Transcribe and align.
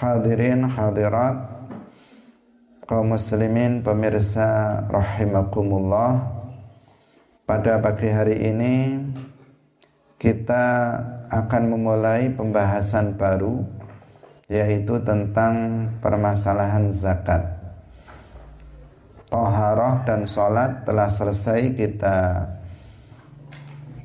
Hadirin 0.00 0.64
hadirat 0.64 1.44
kaum 2.88 3.12
muslimin 3.12 3.84
pemirsa 3.84 4.80
rahimakumullah. 4.88 6.24
Pada 7.44 7.76
pagi 7.84 8.08
hari 8.08 8.48
ini 8.48 8.96
kita 10.16 10.96
akan 11.28 11.76
memulai 11.76 12.32
pembahasan 12.32 13.12
baru 13.12 13.60
yaitu 14.48 14.96
tentang 15.04 15.84
permasalahan 16.00 16.88
zakat. 16.96 17.44
Toharoh 19.28 20.00
dan 20.08 20.24
sholat 20.24 20.80
telah 20.88 21.12
selesai 21.12 21.76
kita 21.76 22.48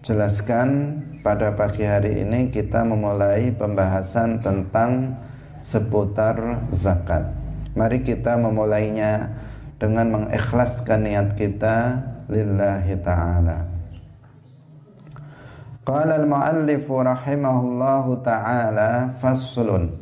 jelaskan. 0.04 1.00
Pada 1.24 1.56
pagi 1.56 1.88
hari 1.88 2.20
ini 2.20 2.52
kita 2.52 2.84
memulai 2.84 3.48
pembahasan 3.56 4.44
tentang 4.44 5.24
seputar 5.66 6.62
zakat. 6.70 7.26
Mari 7.74 8.06
kita 8.06 8.38
memulainya 8.38 9.34
dengan 9.82 10.14
mengikhlaskan 10.14 11.10
niat 11.10 11.34
kita 11.34 12.06
lillahi 12.30 12.94
ta'ala. 13.02 13.66
Qala 15.82 16.22
al-muallif 16.22 16.86
rahimahullahu 16.86 18.22
ta'ala 18.22 19.10
faslun 19.18 19.98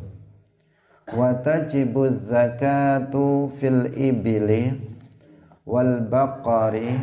wa 1.12 1.36
tajibu 1.40 2.08
zakatu 2.08 3.52
fil 3.52 3.92
ibili 3.92 4.72
wal 5.68 6.00
baqari 6.08 6.96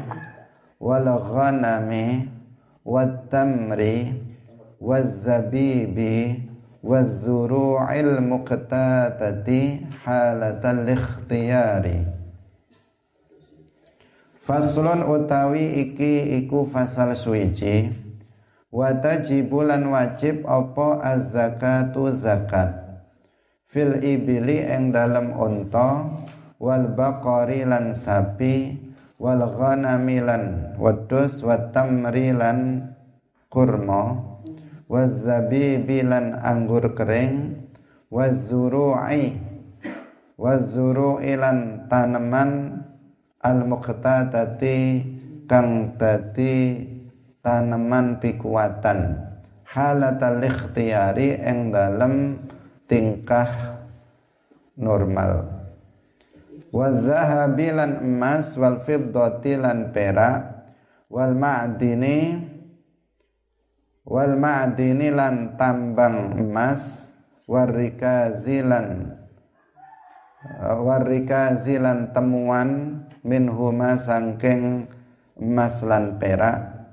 wal 0.81 1.05
ghanami 1.05 2.25
wazuru'il 6.81 8.21
muqtatati 8.25 9.85
halatal 10.01 10.85
ikhtiyari. 10.89 12.01
Faslun 14.41 15.05
utawi 15.05 15.85
iki 15.85 16.41
iku 16.41 16.65
fasal 16.65 17.13
suici 17.13 17.93
wa 18.73 18.89
tajibulan 18.97 19.85
wajib 19.85 20.41
apa 20.49 20.97
az-zakatu 21.05 22.09
zakat? 22.17 22.73
Fil 23.69 24.01
ibili 24.01 24.65
ing 24.65 24.89
dalem 24.89 25.37
unta 25.37 26.09
wal 26.57 26.91
baqari 26.97 27.63
lan 27.63 27.93
sapi 27.93 28.81
wal 29.21 29.45
ghanami 29.45 30.19
lan 30.19 30.73
wedhus 30.81 31.45
wat 31.45 31.69
tamri 31.69 32.33
lan 32.33 32.89
kurma 33.53 34.30
wazabibi 34.91 36.03
lan 36.03 36.35
anggur 36.43 36.91
kering. 36.91 37.55
Wazuru'i 38.11 39.39
wazuru'i 40.35 41.39
lan 41.39 41.87
tanaman. 41.87 42.83
Al 43.41 43.65
muqtadati 43.65 45.01
kang 45.47 45.95
dadi 45.95 46.83
tanaman 47.39 48.19
pikuatan. 48.19 49.17
Halatal 49.65 50.43
ikhtiyari 50.43 51.39
ing 51.39 51.71
dalem 51.71 52.43
tingkah 52.85 53.79
normal. 54.75 55.47
Wazahabi 56.75 57.71
lan 57.71 58.03
emas 58.03 58.59
wal 58.59 58.77
fiddati 58.77 59.55
lan 59.55 59.95
perak. 59.95 60.67
Wal 61.07 61.33
ma'dini 61.35 62.50
wal 64.11 64.35
ma'dini 64.35 65.07
lan 65.07 65.55
tambang 65.55 66.35
emas 66.35 67.15
warrikazi 67.47 68.59
lan 68.59 69.15
warrikazi 70.59 71.79
lan 71.79 72.11
temuan 72.11 72.99
minhuma 73.23 73.95
sangking 73.95 74.91
emas 75.39 75.79
lan 75.87 76.19
perak. 76.19 76.83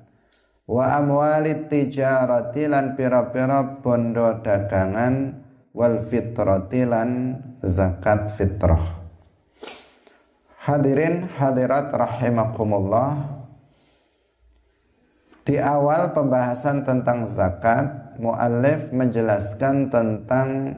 Wa 0.69 1.01
amwalit 1.01 1.73
tijarati 1.73 2.69
lan 2.69 2.93
pira-pira 2.93 3.81
bondo 3.81 4.39
dagangan 4.45 5.33
wal 5.73 5.99
fitrati 6.05 6.84
lan 6.84 7.41
zakat 7.65 8.37
fitrah. 8.37 9.01
Hadirin 10.69 11.25
hadirat 11.41 11.89
rahimakumullah 11.89 13.38
di 15.48 15.56
awal 15.56 16.12
pembahasan 16.12 16.84
tentang 16.84 17.25
zakat, 17.25 18.20
muallif 18.20 18.92
menjelaskan 18.92 19.88
tentang 19.88 20.76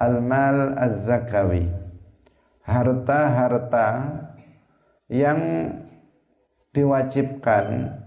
al-mal 0.00 0.72
az-zakawi. 0.80 1.68
Harta-harta 2.64 4.16
yang 5.12 5.70
diwajibkan 6.72 8.00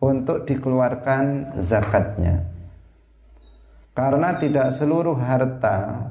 untuk 0.00 0.48
dikeluarkan 0.48 1.52
zakatnya. 1.60 2.48
Karena 3.92 4.40
tidak 4.40 4.72
seluruh 4.72 5.20
harta 5.20 6.08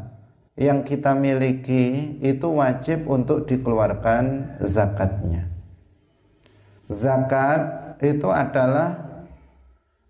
yang 0.53 0.85
kita 0.85 1.17
miliki 1.17 2.13
itu 2.22 2.45
wajib 2.45 3.09
untuk 3.09 3.49
dikeluarkan 3.49 4.61
zakatnya. 4.61 5.49
Zakat 6.85 7.81
itu 8.01 8.28
adalah 8.34 8.97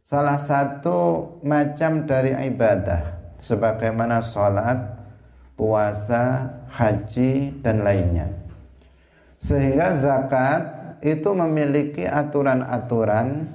salah 0.07 0.39
satu 0.39 1.27
macam 1.43 2.07
dari 2.07 2.31
ibadah 2.51 3.35
sebagaimana 3.39 4.23
sholat, 4.23 4.79
puasa, 5.59 6.47
haji 6.71 7.59
dan 7.59 7.83
lainnya. 7.83 8.27
Sehingga 9.41 9.97
zakat 9.97 10.61
itu 11.01 11.33
memiliki 11.33 12.05
aturan-aturan, 12.05 13.49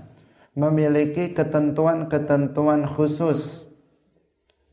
memiliki 0.53 1.31
ketentuan-ketentuan 1.31 2.89
khusus 2.89 3.69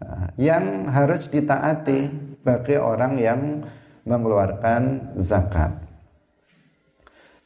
nah, 0.02 0.32
yang 0.40 0.90
harus 0.90 1.30
ditaati 1.30 2.10
bagi 2.42 2.76
orang 2.76 3.20
yang 3.22 3.42
mengeluarkan 4.04 5.14
zakat. 5.20 5.83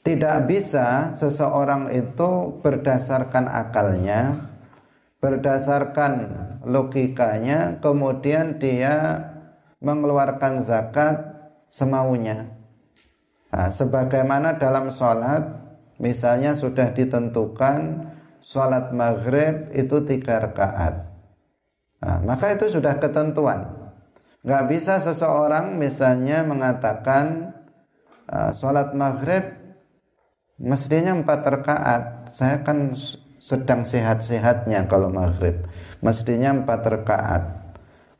Tidak 0.07 0.47
bisa 0.47 1.11
seseorang 1.19 1.91
itu 1.91 2.63
berdasarkan 2.63 3.51
akalnya, 3.51 4.39
berdasarkan 5.19 6.31
logikanya, 6.63 7.83
kemudian 7.83 8.55
dia 8.55 9.27
mengeluarkan 9.83 10.63
zakat 10.63 11.27
semaunya. 11.67 12.55
Nah, 13.51 13.67
sebagaimana 13.67 14.55
dalam 14.55 14.95
sholat, 14.95 15.43
misalnya 15.99 16.55
sudah 16.55 16.95
ditentukan 16.95 18.07
sholat 18.39 18.95
maghrib 18.95 19.75
itu 19.75 20.07
tiga 20.07 20.39
rakaat. 20.39 21.03
Nah, 21.99 22.23
maka 22.23 22.55
itu 22.55 22.71
sudah 22.71 22.95
ketentuan. 22.95 23.91
Gak 24.47 24.71
bisa 24.71 25.03
seseorang 25.03 25.75
misalnya 25.75 26.47
mengatakan 26.47 27.51
uh, 28.31 28.55
sholat 28.55 28.95
maghrib 28.95 29.56
Mestinya 30.57 31.13
empat 31.13 31.41
rakaat. 31.45 32.03
Saya 32.33 32.65
kan 32.65 32.97
sedang 33.37 33.85
sehat-sehatnya 33.85 34.89
kalau 34.89 35.13
maghrib. 35.13 35.61
Mestinya 36.01 36.49
empat 36.49 36.81
rakaat. 36.81 37.43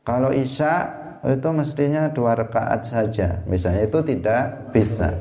Kalau 0.06 0.30
isya 0.30 0.94
itu 1.26 1.48
mestinya 1.50 2.06
dua 2.14 2.38
rakaat 2.38 2.86
saja. 2.86 3.42
Misalnya 3.50 3.90
itu 3.90 3.98
tidak 4.06 4.70
bisa. 4.70 5.18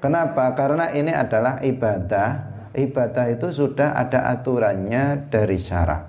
Kenapa? 0.00 0.56
Karena 0.56 0.88
ini 0.96 1.12
adalah 1.12 1.60
ibadah. 1.60 2.56
Ibadah 2.74 3.30
itu 3.30 3.52
sudah 3.52 3.94
ada 3.94 4.32
aturannya 4.32 5.28
dari 5.28 5.60
syarat. 5.60 6.02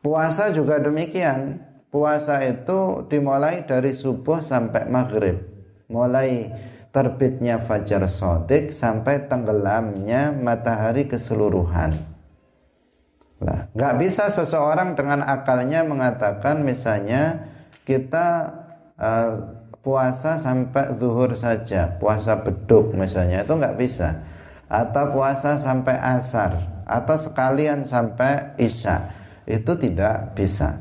Puasa 0.00 0.54
juga 0.54 0.78
demikian. 0.78 1.60
Puasa 1.90 2.42
itu 2.46 3.06
dimulai 3.10 3.66
dari 3.66 3.90
subuh 3.90 4.38
sampai 4.38 4.86
maghrib. 4.86 5.42
Mulai 5.90 6.48
terbitnya 6.94 7.58
fajar 7.58 8.06
sodik 8.06 8.70
sampai 8.70 9.26
tenggelamnya 9.26 10.30
matahari 10.30 11.10
keseluruhan. 11.10 11.90
Nah, 13.42 13.66
nggak 13.74 13.94
bisa 13.98 14.30
seseorang 14.30 14.94
dengan 14.94 15.26
akalnya 15.26 15.82
mengatakan 15.82 16.62
misalnya 16.62 17.50
kita 17.82 18.46
uh, 18.94 19.32
puasa 19.82 20.38
sampai 20.38 20.94
zuhur 20.96 21.34
saja, 21.34 21.98
puasa 21.98 22.40
beduk 22.40 22.94
misalnya 22.94 23.42
itu 23.42 23.52
nggak 23.58 23.76
bisa, 23.76 24.22
atau 24.70 25.10
puasa 25.10 25.58
sampai 25.58 25.98
asar, 25.98 26.56
atau 26.86 27.18
sekalian 27.18 27.82
sampai 27.84 28.54
isya 28.56 29.12
itu 29.44 29.74
tidak 29.76 30.32
bisa. 30.38 30.78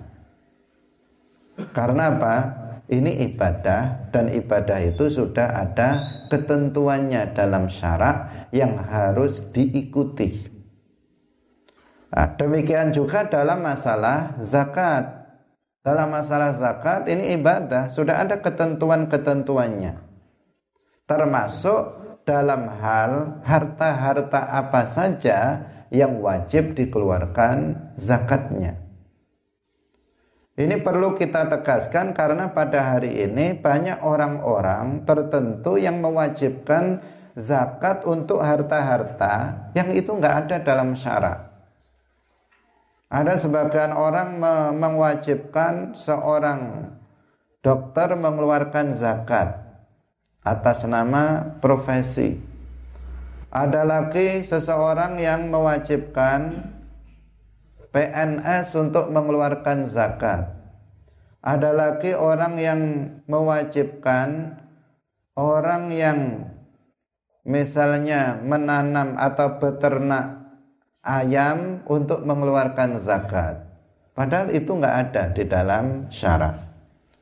Karena 1.74 2.13
apa? 2.13 2.62
Ini 2.91 3.31
ibadah 3.31 4.12
dan 4.12 4.27
ibadah 4.33 4.80
itu 4.83 5.07
sudah 5.07 5.56
ada 5.56 6.03
ketentuannya 6.27 7.31
dalam 7.31 7.71
syarak 7.71 8.50
yang 8.51 8.75
harus 8.75 9.45
diikuti. 9.56 10.51
Nah, 12.13 12.30
demikian 12.38 12.94
juga 12.94 13.25
dalam 13.25 13.63
masalah 13.63 14.38
zakat. 14.44 15.24
dalam 15.83 16.15
masalah 16.15 16.56
zakat 16.56 17.12
ini 17.12 17.35
ibadah 17.35 17.91
sudah 17.91 18.24
ada 18.24 18.39
ketentuan-ketentuannya 18.39 20.00
termasuk 21.03 21.81
dalam 22.24 22.71
hal 22.79 23.44
harta-harta 23.44 24.47
apa 24.47 24.88
saja 24.88 25.68
yang 25.91 26.24
wajib 26.24 26.71
dikeluarkan 26.71 27.75
zakatnya 28.00 28.82
ini 30.53 30.75
perlu 30.81 31.17
kita 31.17 31.50
tegaskan 31.50 32.13
karena 32.13 32.53
pada 32.53 32.94
hari 32.95 33.25
ini 33.25 33.57
banyak 33.57 34.01
orang-orang 34.05 35.01
tertentu 35.03 35.81
yang 35.81 35.97
mewajibkan 36.01 37.01
zakat 37.33 38.05
untuk 38.05 38.45
harta-harta 38.45 39.69
yang 39.73 39.89
itu 39.94 40.13
nggak 40.13 40.35
ada 40.45 40.55
dalam 40.61 40.94
syarat 40.94 41.53
ada 43.13 43.38
sebagian 43.38 43.94
orang 43.94 44.41
mewajibkan 44.73 45.94
seorang 45.94 46.89
dokter 47.61 48.09
mengeluarkan 48.17 48.89
zakat 48.89 49.53
atas 50.41 50.83
nama 50.89 51.55
profesi. 51.61 52.41
Ada 53.53 53.85
lagi 53.85 54.41
seseorang 54.41 55.21
yang 55.21 55.47
mewajibkan 55.53 56.73
PNS 57.94 58.74
untuk 58.74 59.13
mengeluarkan 59.13 59.86
zakat. 59.86 60.50
Ada 61.45 61.69
lagi 61.69 62.18
orang 62.18 62.57
yang 62.57 62.81
mewajibkan 63.30 64.57
orang 65.38 65.94
yang 65.94 66.50
misalnya 67.45 68.42
menanam 68.42 69.13
atau 69.19 69.62
beternak 69.62 70.42
ayam 71.06 71.84
untuk 71.86 72.25
mengeluarkan 72.25 72.98
zakat. 72.98 73.62
Padahal 74.18 74.50
itu 74.56 74.74
nggak 74.74 74.98
ada 75.10 75.24
di 75.30 75.44
dalam 75.46 76.10
syarat. 76.10 76.56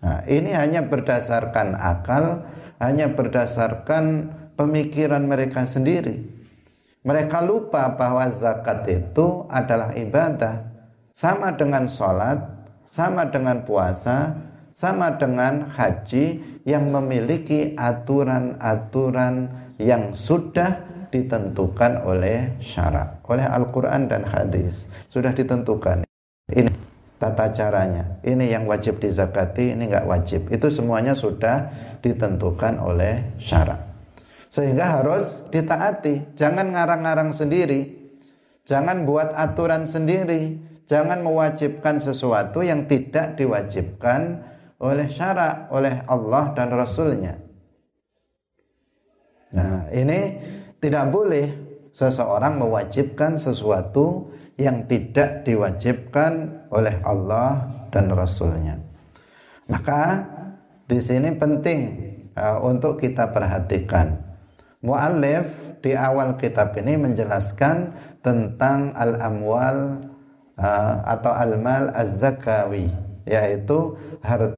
Nah, 0.01 0.23
ini 0.25 0.55
hanya 0.55 0.87
berdasarkan 0.87 1.75
akal, 1.77 2.47
hanya 2.79 3.11
berdasarkan 3.11 4.33
pemikiran 4.55 5.27
mereka 5.27 5.67
sendiri. 5.67 6.40
Mereka 7.01 7.41
lupa 7.41 7.97
bahwa 7.97 8.29
zakat 8.29 8.85
itu 8.85 9.49
adalah 9.49 9.89
ibadah, 9.97 10.69
sama 11.09 11.49
dengan 11.49 11.89
sholat, 11.89 12.37
sama 12.85 13.25
dengan 13.25 13.65
puasa, 13.65 14.37
sama 14.69 15.17
dengan 15.17 15.65
haji 15.65 16.61
yang 16.61 16.93
memiliki 16.93 17.73
aturan-aturan 17.73 19.49
yang 19.81 20.13
sudah 20.13 20.77
ditentukan 21.09 22.05
oleh 22.05 22.55
syarat, 22.61 23.19
oleh 23.25 23.49
Al-Quran 23.49 24.05
dan 24.05 24.21
hadis. 24.23 24.85
Sudah 25.09 25.33
ditentukan. 25.33 26.07
Ini 26.53 26.69
tata 27.17 27.51
caranya. 27.51 28.21
Ini 28.23 28.45
yang 28.55 28.69
wajib 28.69 29.01
dizakati, 29.01 29.73
ini 29.73 29.89
nggak 29.89 30.07
wajib. 30.07 30.47
Itu 30.53 30.69
semuanya 30.69 31.17
sudah 31.17 31.67
ditentukan 31.99 32.79
oleh 32.79 33.35
syarat. 33.41 33.90
Sehingga 34.51 34.99
harus 34.99 35.47
ditaati. 35.47 36.35
Jangan 36.35 36.75
ngarang-ngarang 36.75 37.31
sendiri. 37.31 38.11
Jangan 38.67 39.07
buat 39.07 39.31
aturan 39.31 39.87
sendiri. 39.87 40.59
Jangan 40.91 41.23
mewajibkan 41.23 42.03
sesuatu 42.03 42.59
yang 42.59 42.83
tidak 42.83 43.39
diwajibkan 43.39 44.43
oleh 44.81 45.07
syarat, 45.07 45.71
oleh 45.71 46.03
Allah 46.03 46.51
dan 46.51 46.67
Rasulnya. 46.75 47.39
Nah 49.55 49.87
ini 49.95 50.35
tidak 50.83 51.07
boleh 51.07 51.47
seseorang 51.95 52.59
mewajibkan 52.59 53.39
sesuatu 53.39 54.35
yang 54.59 54.83
tidak 54.87 55.47
diwajibkan 55.47 56.65
oleh 56.71 56.99
Allah 57.03 57.71
dan 57.91 58.11
Rasulnya. 58.11 58.79
Maka 59.67 60.27
di 60.87 60.99
sini 60.99 61.31
penting 61.35 61.79
uh, 62.35 62.59
untuk 62.63 62.99
kita 62.99 63.31
perhatikan. 63.31 64.30
Mu'allif 64.81 65.77
di 65.85 65.93
awal 65.93 66.41
kitab 66.41 66.73
ini 66.73 66.97
menjelaskan 66.97 67.93
tentang 68.25 68.97
al-amwal 68.97 70.09
uh, 70.57 70.95
atau 71.05 71.33
al-mal 71.37 71.93
az-zakawi 71.93 72.89
yaitu 73.29 73.93
harta 74.25 74.57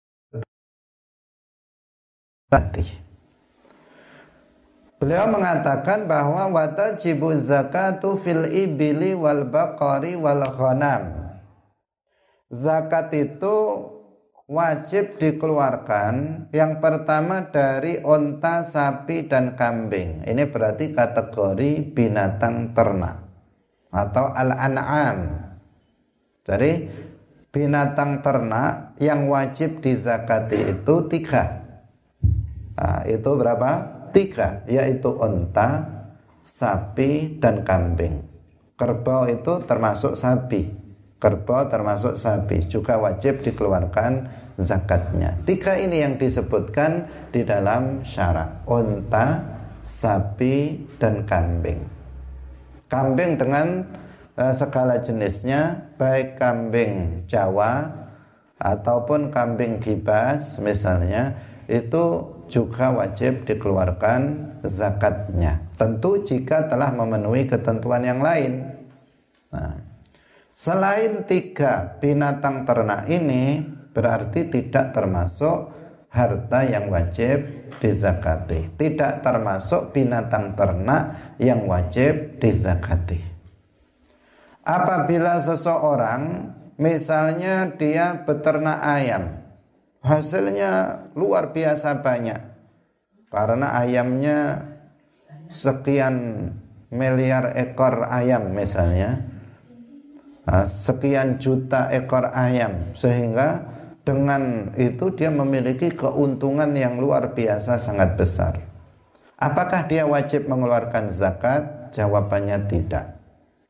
Beliau 5.04 5.28
mengatakan 5.28 6.08
bahwa 6.08 6.48
watajibu 6.48 7.36
zakatu 7.44 8.16
fil 8.16 8.48
ibili 8.48 9.12
wal 9.12 9.44
baqari 9.44 10.16
wal 10.16 10.48
ghanam. 10.56 11.36
Zakat 12.48 13.12
itu 13.12 13.56
wajib 14.48 15.20
dikeluarkan 15.20 16.48
yang 16.52 16.84
pertama 16.84 17.48
dari 17.48 18.04
onta, 18.04 18.68
sapi 18.68 19.28
dan 19.28 19.56
kambing. 19.56 20.28
Ini 20.28 20.44
berarti 20.52 20.92
kategori 20.92 21.96
binatang 21.96 22.76
ternak 22.76 23.24
atau 23.94 24.34
al-an'am. 24.36 25.20
Jadi 26.44 26.72
binatang 27.54 28.20
ternak 28.20 29.00
yang 29.00 29.32
wajib 29.32 29.80
dizakati 29.80 30.76
itu 30.76 30.96
tiga. 31.08 31.64
Nah, 32.74 33.06
itu 33.08 33.30
berapa? 33.38 33.72
tiga 34.14 34.62
yaitu 34.70 35.10
onta, 35.10 35.90
sapi 36.46 37.42
dan 37.42 37.66
kambing. 37.66 38.22
Kerbau 38.78 39.26
itu 39.26 39.66
termasuk 39.66 40.14
sapi. 40.14 40.83
Kerbau 41.24 41.72
termasuk 41.72 42.20
sapi 42.20 42.68
juga 42.68 43.00
wajib 43.00 43.40
dikeluarkan 43.48 44.28
zakatnya. 44.60 45.40
Tiga 45.48 45.80
ini 45.80 46.04
yang 46.04 46.20
disebutkan 46.20 47.08
di 47.32 47.48
dalam 47.48 48.04
syarat 48.04 48.68
onta, 48.68 49.40
sapi 49.88 50.84
dan 51.00 51.24
kambing. 51.24 51.80
Kambing 52.92 53.40
dengan 53.40 53.88
uh, 54.36 54.52
segala 54.52 55.00
jenisnya, 55.00 55.96
baik 55.96 56.36
kambing 56.36 57.24
Jawa 57.32 58.04
ataupun 58.60 59.32
kambing 59.32 59.80
gibas 59.80 60.60
misalnya 60.60 61.40
itu 61.72 62.36
juga 62.52 62.92
wajib 62.92 63.48
dikeluarkan 63.48 64.52
zakatnya. 64.68 65.64
Tentu 65.80 66.20
jika 66.20 66.68
telah 66.68 66.92
memenuhi 66.92 67.48
ketentuan 67.48 68.04
yang 68.04 68.20
lain. 68.20 68.68
Nah, 69.56 69.93
selain 70.54 71.26
tiga 71.26 71.98
binatang 71.98 72.64
ternak 72.64 73.10
ini 73.10 73.66
berarti 73.92 74.48
tidak 74.54 74.94
termasuk 74.94 75.74
harta 76.14 76.62
yang 76.62 76.94
wajib 76.94 77.68
dizakati. 77.82 78.78
Tidak 78.78 79.26
termasuk 79.26 79.90
binatang 79.98 80.54
ternak 80.54 81.36
yang 81.42 81.66
wajib 81.66 82.38
dizakati. 82.38 83.18
Apabila 84.64 85.42
seseorang 85.42 86.54
misalnya 86.78 87.74
dia 87.76 88.24
beternak 88.24 88.80
ayam 88.80 89.44
hasilnya 90.04 91.04
luar 91.16 91.56
biasa 91.56 92.04
banyak 92.04 92.40
karena 93.32 93.68
ayamnya 93.80 94.68
sekian 95.50 96.50
miliar 96.92 97.56
ekor 97.58 98.08
ayam 98.08 98.52
misalnya 98.52 99.33
sekian 100.68 101.40
juta 101.40 101.88
ekor 101.92 102.32
ayam. 102.36 102.92
Sehingga 102.96 103.64
dengan 104.04 104.76
itu 104.76 105.16
dia 105.16 105.32
memiliki 105.32 105.96
keuntungan 105.96 106.76
yang 106.76 107.00
luar 107.00 107.32
biasa 107.32 107.80
sangat 107.80 108.20
besar. 108.20 108.60
Apakah 109.40 109.88
dia 109.88 110.08
wajib 110.08 110.48
mengeluarkan 110.48 111.12
zakat? 111.12 111.92
Jawabannya 111.96 112.68
tidak. 112.68 113.20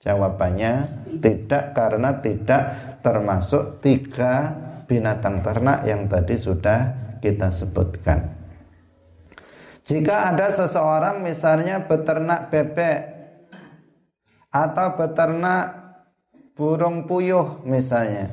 Jawabannya 0.04 0.84
tidak 1.24 1.72
karena 1.72 2.12
tidak 2.20 2.62
termasuk 3.00 3.80
tiga 3.80 4.52
binatang 4.84 5.40
ternak 5.40 5.88
yang 5.88 6.12
tadi 6.12 6.36
sudah 6.36 6.92
kita 7.24 7.48
sebutkan. 7.48 8.36
Jika 9.84 10.36
ada 10.36 10.52
seseorang 10.52 11.24
misalnya 11.24 11.88
beternak 11.88 12.52
bebek 12.52 13.00
atau 14.52 14.88
beternak 14.96 15.83
burung 16.54 17.10
puyuh 17.10 17.66
misalnya. 17.66 18.30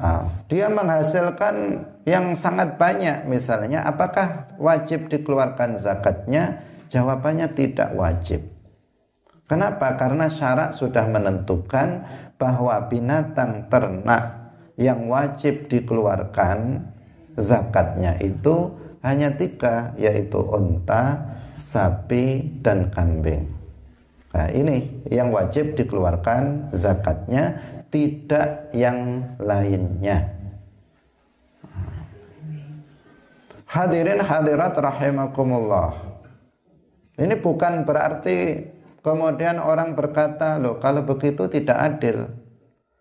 Nah, 0.00 0.24
dia 0.48 0.72
menghasilkan 0.72 1.84
yang 2.08 2.32
sangat 2.32 2.80
banyak 2.80 3.28
misalnya 3.28 3.84
apakah 3.84 4.48
wajib 4.56 5.12
dikeluarkan 5.12 5.76
zakatnya? 5.76 6.64
Jawabannya 6.88 7.52
tidak 7.52 7.92
wajib. 7.94 8.48
Kenapa? 9.44 10.00
Karena 10.00 10.32
syarat 10.32 10.72
sudah 10.72 11.04
menentukan 11.04 12.08
bahwa 12.40 12.80
binatang 12.88 13.68
ternak 13.68 14.56
yang 14.80 15.06
wajib 15.12 15.68
dikeluarkan 15.68 16.80
zakatnya 17.36 18.16
itu 18.24 18.72
hanya 19.04 19.28
tiga 19.36 19.92
yaitu 20.00 20.40
unta, 20.40 21.36
sapi 21.52 22.56
dan 22.64 22.88
kambing. 22.88 23.59
Nah, 24.30 24.48
ini 24.54 25.02
yang 25.10 25.34
wajib 25.34 25.74
dikeluarkan 25.74 26.70
zakatnya 26.70 27.58
tidak 27.90 28.70
yang 28.70 29.26
lainnya. 29.42 30.30
Hadirin 33.66 34.22
hadirat 34.22 34.74
rahimakumullah. 34.74 35.94
Ini 37.18 37.38
bukan 37.38 37.86
berarti 37.86 38.66
kemudian 39.02 39.58
orang 39.62 39.94
berkata, 39.94 40.58
loh 40.58 40.78
kalau 40.78 41.06
begitu 41.06 41.46
tidak 41.50 41.78
adil. 41.78 42.30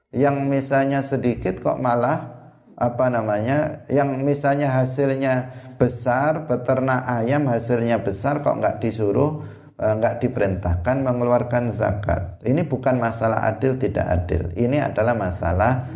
Yang 0.09 0.35
misalnya 0.49 1.05
sedikit 1.05 1.61
kok 1.61 1.77
malah 1.77 2.39
apa 2.79 3.05
namanya 3.11 3.85
yang 3.91 4.25
misalnya 4.25 4.71
hasilnya 4.71 5.53
besar 5.77 6.49
beternak 6.49 7.05
ayam 7.05 7.45
hasilnya 7.45 8.01
besar 8.01 8.39
kok 8.39 8.55
nggak 8.57 8.79
disuruh 8.81 9.43
nggak 9.79 10.19
diperintahkan 10.19 10.97
mengeluarkan 10.99 11.71
zakat. 11.71 12.43
Ini 12.43 12.67
bukan 12.67 12.99
masalah 12.99 13.47
adil 13.47 13.79
tidak 13.79 14.05
adil. 14.05 14.51
Ini 14.59 14.91
adalah 14.91 15.15
masalah 15.15 15.87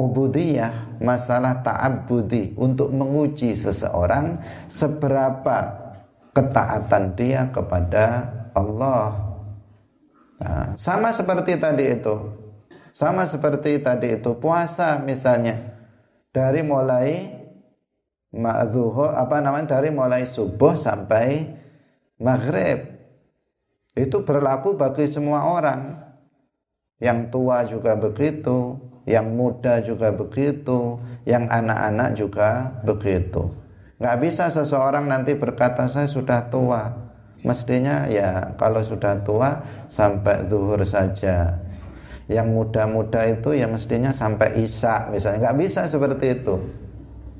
ubudiyah 0.00 0.96
masalah 1.00 1.60
ta'abbudi 1.60 2.56
untuk 2.56 2.88
menguji 2.88 3.52
seseorang 3.52 4.40
seberapa 4.72 5.56
ketaatan 6.32 7.12
dia 7.12 7.48
kepada 7.52 8.28
Allah. 8.56 9.36
Nah, 10.40 10.72
sama 10.80 11.12
seperti 11.12 11.60
tadi 11.60 11.84
itu. 11.92 12.16
Sama 12.96 13.28
seperti 13.28 13.76
tadi 13.80 14.16
itu. 14.16 14.32
Puasa 14.40 14.96
misalnya. 15.00 15.56
Dari 16.30 16.62
mulai 16.62 17.26
ma'zuhur 18.30 19.12
apa 19.18 19.42
namanya? 19.42 19.76
Dari 19.76 19.90
mulai 19.90 20.24
subuh 20.24 20.78
sampai 20.78 21.50
maghrib 22.22 22.99
itu 23.98 24.22
berlaku 24.22 24.78
bagi 24.78 25.10
semua 25.10 25.46
orang. 25.46 25.98
Yang 27.00 27.18
tua 27.32 27.64
juga 27.64 27.96
begitu 27.96 28.76
yang 29.08 29.32
muda 29.32 29.80
juga 29.80 30.12
begitu 30.12 31.00
yang 31.24 31.48
anak-anak 31.48 32.14
juga 32.14 32.70
begitu. 32.84 33.50
Nggak 33.96 34.16
bisa 34.20 34.44
seseorang 34.52 35.08
nanti 35.08 35.34
berkata 35.34 35.88
saya 35.88 36.06
sudah 36.06 36.48
tua. 36.52 36.92
Mestinya 37.40 38.04
ya 38.04 38.52
kalau 38.60 38.84
sudah 38.84 39.24
tua 39.24 39.64
sampai 39.88 40.44
zuhur 40.44 40.84
saja. 40.84 41.56
Yang 42.28 42.46
muda-muda 42.52 43.26
itu 43.26 43.56
ya 43.56 43.66
mestinya 43.66 44.12
sampai 44.12 44.60
isya 44.60 45.08
misalnya. 45.08 45.48
Nggak 45.48 45.58
bisa 45.58 45.80
seperti 45.88 46.26
itu. 46.36 46.56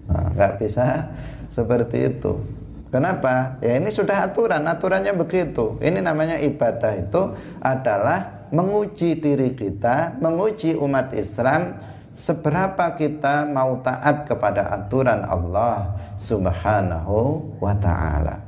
Nah, 0.08 0.26
nggak 0.34 0.54
bisa 0.58 1.06
seperti 1.52 2.10
itu 2.10 2.59
kenapa 2.90 3.56
ya 3.64 3.78
ini 3.78 3.90
sudah 3.90 4.26
aturan 4.26 4.66
aturannya 4.66 5.14
begitu 5.16 5.78
ini 5.80 6.02
namanya 6.02 6.36
ibadah 6.42 6.92
itu 6.98 7.34
adalah 7.62 8.50
menguji 8.50 9.22
diri 9.22 9.54
kita 9.54 10.18
menguji 10.18 10.74
umat 10.76 11.14
Islam 11.14 11.78
seberapa 12.10 12.98
kita 12.98 13.46
mau 13.46 13.78
taat 13.80 14.26
kepada 14.26 14.74
aturan 14.74 15.22
Allah 15.22 15.94
Subhanahu 16.18 17.48
wa 17.62 17.74
taala. 17.78 18.44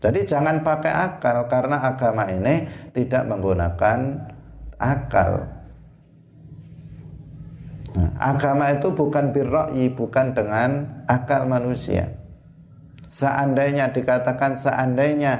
Jadi 0.00 0.20
jangan 0.28 0.60
pakai 0.60 0.92
akal 0.92 1.48
karena 1.48 1.80
agama 1.80 2.28
ini 2.28 2.68
tidak 2.92 3.24
menggunakan 3.24 4.20
akal. 4.76 5.48
Nah, 7.94 8.10
agama 8.20 8.74
itu 8.74 8.90
bukan 8.90 9.32
birra'yi, 9.32 9.88
bukan 9.96 10.34
dengan 10.36 11.00
akal 11.08 11.46
manusia. 11.48 12.10
Seandainya 13.14 13.94
dikatakan 13.94 14.58
seandainya 14.58 15.38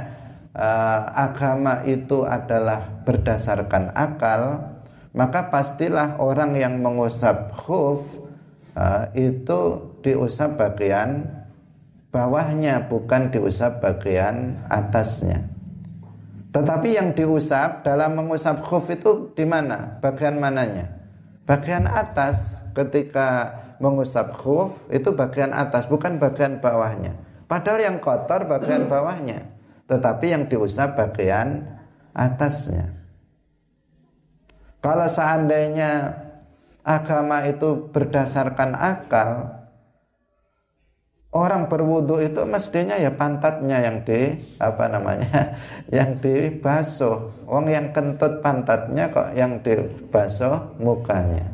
uh, 0.55 1.11
agama 1.11 1.83
itu 1.83 2.23
adalah 2.23 3.03
berdasarkan 3.03 3.91
akal, 3.99 4.63
maka 5.11 5.51
pastilah 5.51 6.23
orang 6.23 6.55
yang 6.55 6.79
mengusap 6.79 7.51
khuf 7.67 8.15
uh, 8.79 9.11
itu 9.19 9.91
diusap 10.07 10.55
bagian 10.55 11.27
bawahnya, 12.15 12.87
bukan 12.87 13.35
diusap 13.35 13.83
bagian 13.83 14.55
atasnya. 14.71 15.43
Tetapi 16.55 16.95
yang 16.95 17.11
diusap 17.19 17.83
dalam 17.83 18.15
mengusap 18.15 18.63
khuf 18.63 18.87
itu 18.95 19.35
di 19.35 19.43
mana? 19.43 19.99
Bagian 19.99 20.39
mananya? 20.39 20.95
bagian 21.45 21.85
atas 21.85 22.65
ketika 22.73 23.53
mengusap 23.79 24.33
khuf 24.41 24.89
itu 24.89 25.13
bagian 25.13 25.53
atas 25.53 25.85
bukan 25.89 26.17
bagian 26.17 26.59
bawahnya 26.59 27.13
padahal 27.55 27.79
yang 27.79 27.97
kotor 28.03 28.51
bagian 28.51 28.91
bawahnya 28.91 29.55
tetapi 29.87 30.33
yang 30.33 30.45
diusap 30.49 30.97
bagian 30.97 31.63
atasnya. 32.17 32.89
Kalau 34.81 35.09
seandainya 35.09 36.13
agama 36.85 37.49
itu 37.49 37.89
berdasarkan 37.89 38.77
akal 38.77 39.49
orang 41.33 41.67
berwudu 41.73 42.21
itu 42.21 42.45
mestinya 42.45 42.95
ya 43.01 43.09
pantatnya 43.13 43.81
yang 43.81 44.05
di 44.05 44.37
apa 44.61 44.85
namanya 44.93 45.57
yang 45.97 46.17
dibasuh. 46.21 47.49
Wong 47.49 47.69
yang 47.73 47.93
kentut 47.93 48.41
pantatnya 48.45 49.09
kok 49.09 49.33
yang 49.37 49.61
dibasuh 49.65 50.77
mukanya. 50.81 51.49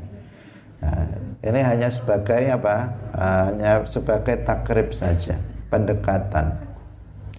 Nah, 0.80 1.06
ini 1.44 1.60
hanya 1.60 1.88
sebagai 1.92 2.40
apa? 2.50 2.76
Hanya 3.14 3.84
sebagai 3.86 4.42
takrib 4.42 4.90
saja 4.90 5.49
pendekatan 5.70 6.58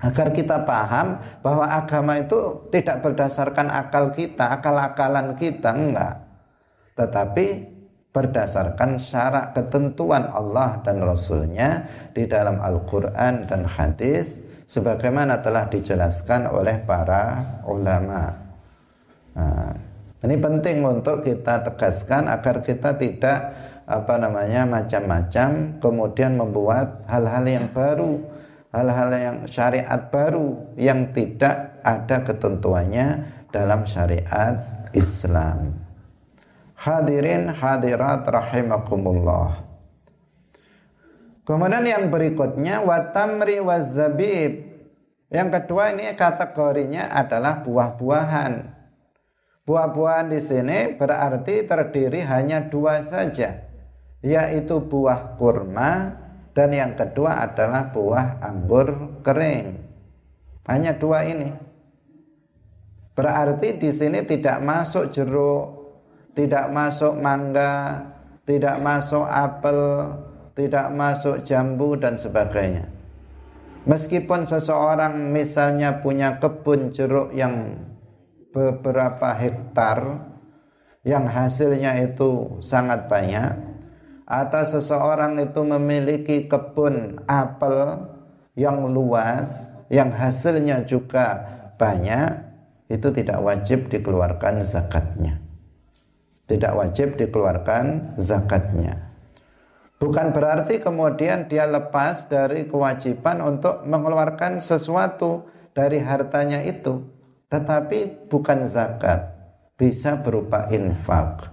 agar 0.02 0.28
kita 0.34 0.66
paham 0.66 1.22
bahwa 1.46 1.70
agama 1.70 2.18
itu 2.18 2.66
tidak 2.74 3.06
berdasarkan 3.06 3.70
akal 3.70 4.10
kita 4.10 4.58
akal-akalan 4.58 5.38
kita 5.38 5.70
enggak 5.70 6.16
tetapi 6.98 7.70
berdasarkan 8.12 9.00
syarat 9.00 9.56
ketentuan 9.56 10.28
Allah 10.36 10.84
dan 10.84 11.00
Rasulnya 11.00 11.88
di 12.12 12.28
dalam 12.28 12.60
Al-Quran 12.60 13.48
dan 13.48 13.64
hadis 13.64 14.44
sebagaimana 14.68 15.40
telah 15.40 15.72
dijelaskan 15.72 16.52
oleh 16.52 16.84
para 16.84 17.40
ulama. 17.64 18.36
Nah, 19.32 19.72
ini 20.28 20.36
penting 20.36 20.84
untuk 20.84 21.24
kita 21.24 21.64
tegaskan 21.72 22.28
agar 22.28 22.60
kita 22.60 23.00
tidak 23.00 23.40
apa 23.86 24.18
namanya 24.18 24.66
macam-macam 24.66 25.78
kemudian 25.82 26.38
membuat 26.38 27.04
hal-hal 27.10 27.46
yang 27.46 27.68
baru, 27.74 28.22
hal-hal 28.72 29.10
yang 29.12 29.38
syariat 29.50 30.02
baru 30.10 30.76
yang 30.80 31.12
tidak 31.12 31.82
ada 31.84 32.24
ketentuannya 32.24 33.08
dalam 33.52 33.84
syariat 33.84 34.88
Islam. 34.96 35.76
Hadirin 36.82 37.52
hadirat 37.54 38.26
rahimakumullah. 38.26 39.62
Kemudian 41.46 41.86
yang 41.86 42.10
berikutnya 42.10 42.82
watamri 42.82 43.62
wazabib. 43.62 44.72
Yang 45.32 45.50
kedua 45.58 45.96
ini 45.96 46.12
kategorinya 46.18 47.08
adalah 47.08 47.64
buah-buahan. 47.64 48.54
Buah-buahan 49.62 50.28
di 50.34 50.42
sini 50.42 50.80
berarti 50.98 51.64
terdiri 51.64 52.26
hanya 52.26 52.66
dua 52.66 53.06
saja, 53.06 53.71
yaitu 54.22 54.78
buah 54.82 55.38
kurma 55.38 56.18
dan 56.54 56.70
yang 56.72 56.94
kedua 56.94 57.48
adalah 57.50 57.90
buah 57.90 58.42
anggur 58.44 59.22
kering. 59.26 59.82
Hanya 60.70 60.94
dua 60.94 61.26
ini. 61.26 61.50
Berarti 63.18 63.76
di 63.76 63.92
sini 63.92 64.24
tidak 64.24 64.62
masuk 64.62 65.12
jeruk, 65.12 65.94
tidak 66.38 66.70
masuk 66.72 67.18
mangga, 67.18 68.08
tidak 68.46 68.78
masuk 68.80 69.26
apel, 69.26 70.12
tidak 70.56 70.88
masuk 70.94 71.44
jambu 71.44 71.98
dan 71.98 72.16
sebagainya. 72.16 72.88
Meskipun 73.90 74.46
seseorang 74.46 75.34
misalnya 75.34 76.00
punya 76.06 76.38
kebun 76.38 76.94
jeruk 76.94 77.34
yang 77.34 77.82
beberapa 78.54 79.34
hektar 79.34 80.30
yang 81.02 81.26
hasilnya 81.26 81.98
itu 82.06 82.62
sangat 82.62 83.10
banyak 83.10 83.71
atau 84.32 84.64
seseorang 84.64 85.44
itu 85.44 85.60
memiliki 85.60 86.48
kebun 86.48 87.20
apel 87.28 88.08
yang 88.56 88.88
luas 88.88 89.76
yang 89.92 90.08
hasilnya 90.08 90.88
juga 90.88 91.44
banyak 91.76 92.32
itu 92.88 93.12
tidak 93.12 93.44
wajib 93.44 93.92
dikeluarkan 93.92 94.64
zakatnya 94.64 95.42
tidak 96.52 96.76
wajib 96.76 97.16
dikeluarkan 97.16 98.20
zakatnya. 98.20 99.08
Bukan 99.96 100.36
berarti 100.36 100.84
kemudian 100.84 101.48
dia 101.48 101.64
lepas 101.64 102.28
dari 102.28 102.68
kewajiban 102.68 103.40
untuk 103.40 103.88
mengeluarkan 103.88 104.60
sesuatu 104.60 105.48
dari 105.72 106.04
hartanya 106.04 106.60
itu, 106.68 107.08
tetapi 107.48 108.28
bukan 108.28 108.68
zakat, 108.68 109.32
bisa 109.80 110.20
berupa 110.20 110.68
infak 110.74 111.48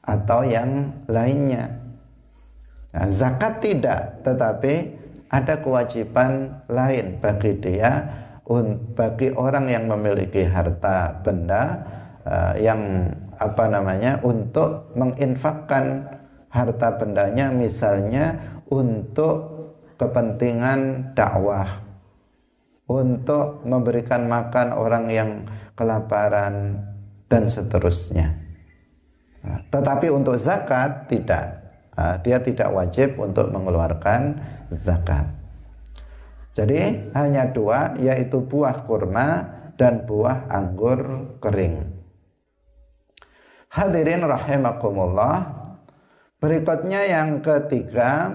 atau 0.00 0.46
yang 0.48 0.96
lainnya. 1.10 1.87
Nah, 2.94 3.06
zakat 3.08 3.60
tidak, 3.60 4.24
tetapi 4.24 4.96
ada 5.28 5.60
kewajiban 5.60 6.64
lain 6.72 7.20
bagi 7.20 7.52
dia, 7.60 8.04
bagi 8.96 9.28
orang 9.36 9.68
yang 9.68 9.84
memiliki 9.92 10.48
harta 10.48 11.20
benda 11.20 11.84
uh, 12.24 12.56
yang 12.56 13.12
apa 13.36 13.68
namanya 13.68 14.16
untuk 14.24 14.88
menginfakkan 14.96 16.08
harta 16.48 16.96
bendanya 16.96 17.52
misalnya 17.52 18.40
untuk 18.72 19.68
kepentingan 20.00 21.12
dakwah 21.12 21.88
untuk 22.88 23.62
memberikan 23.68 24.24
makan 24.26 24.72
orang 24.72 25.12
yang 25.12 25.30
kelaparan 25.76 26.80
dan 27.28 27.44
seterusnya. 27.44 28.32
Nah, 29.44 29.60
tetapi 29.68 30.08
untuk 30.08 30.40
zakat 30.40 31.06
tidak. 31.12 31.67
Dia 32.22 32.38
tidak 32.38 32.70
wajib 32.70 33.18
untuk 33.18 33.50
mengeluarkan 33.50 34.38
zakat. 34.70 35.26
Jadi 36.54 37.10
hanya 37.14 37.50
dua 37.50 37.94
yaitu 37.98 38.42
buah 38.42 38.82
kurma 38.86 39.58
dan 39.78 40.06
buah 40.06 40.50
anggur 40.50 41.34
kering. 41.38 41.86
Hadirin 43.70 44.26
rahimakumullah. 44.26 45.54
Berikutnya 46.38 47.02
yang 47.06 47.42
ketiga 47.42 48.30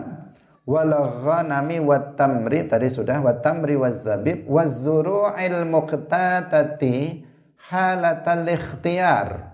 wal 0.68 0.92
ghanami 1.24 1.80
wat 1.84 2.20
tamri 2.20 2.68
tadi 2.68 2.88
sudah 2.92 3.20
wat 3.24 3.44
tamri 3.44 3.80
waz 3.80 4.04
zabib 4.04 4.44
waz 4.48 4.84
zuru'il 4.84 5.64
muqtatati 5.68 7.24
halatal 7.72 8.48
ikhtiyar 8.48 9.53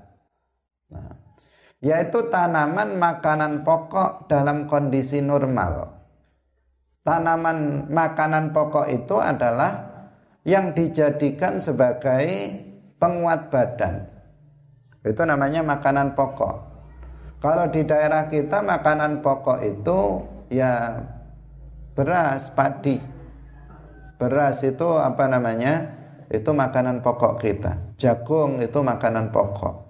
yaitu 1.79 2.27
tanaman 2.27 2.99
makanan 2.99 3.63
pokok 3.63 4.27
dalam 4.27 4.67
kondisi 4.67 5.23
normal 5.23 5.95
tanaman 7.07 7.87
makanan 7.87 8.51
pokok 8.51 8.91
itu 8.91 9.15
adalah 9.19 9.87
yang 10.43 10.75
dijadikan 10.75 11.59
sebagai 11.59 12.55
penguat 12.99 13.47
badan 13.51 14.07
itu 15.07 15.21
namanya 15.23 15.63
makanan 15.63 16.15
pokok 16.15 16.69
kalau 17.39 17.71
di 17.71 17.87
daerah 17.87 18.27
kita 18.27 18.59
makanan 18.59 19.23
pokok 19.23 19.63
itu 19.63 20.27
ya 20.51 20.99
beras, 21.95 22.51
padi. 22.51 22.99
Beras 24.19 24.59
itu 24.63 24.87
apa 24.99 25.27
namanya? 25.31 25.99
Itu 26.27 26.51
makanan 26.51 26.99
pokok 26.99 27.39
kita. 27.39 27.95
Jagung 27.95 28.59
itu 28.59 28.79
makanan 28.83 29.31
pokok. 29.31 29.88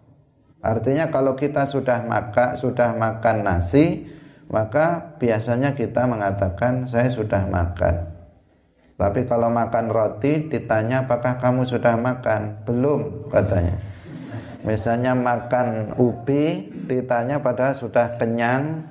Artinya 0.60 1.08
kalau 1.08 1.39
kita 1.39 1.63
sudah 1.63 2.04
makan 2.04 2.60
sudah 2.60 2.92
makan 2.96 3.48
nasi, 3.48 4.08
maka 4.51 5.16
biasanya 5.18 5.78
kita 5.78 6.04
mengatakan 6.04 6.88
saya 6.88 7.08
sudah 7.08 7.48
makan. 7.48 8.12
Tapi 9.00 9.24
kalau 9.24 9.48
makan 9.48 9.88
roti 9.88 10.51
ditanya 10.51 11.08
apakah 11.08 11.39
kamu 11.39 11.63
sudah 11.63 11.96
makan? 11.96 12.68
Belum 12.68 13.32
katanya. 13.32 13.80
Misalnya 14.68 15.16
makan 15.16 15.96
ubi 15.96 16.68
ditanya 16.84 17.39
padahal 17.39 17.80
sudah 17.80 18.20
kenyang, 18.20 18.84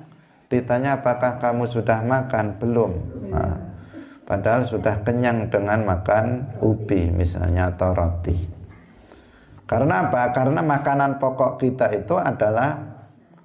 ditanya 0.49 0.97
apakah 0.99 1.37
kamu 1.37 1.69
sudah 1.69 2.01
makan 2.01 2.57
belum 2.57 2.91
nah, 3.29 3.53
padahal 4.25 4.65
sudah 4.65 5.05
kenyang 5.05 5.45
dengan 5.53 5.85
makan 5.85 6.49
ubi 6.59 7.13
misalnya 7.13 7.69
atau 7.69 7.93
roti 7.93 8.58
karena 9.69 10.09
apa? 10.09 10.33
Karena 10.33 10.65
makanan 10.65 11.21
pokok 11.21 11.61
kita 11.61 11.93
itu 11.93 12.17
adalah 12.17 12.89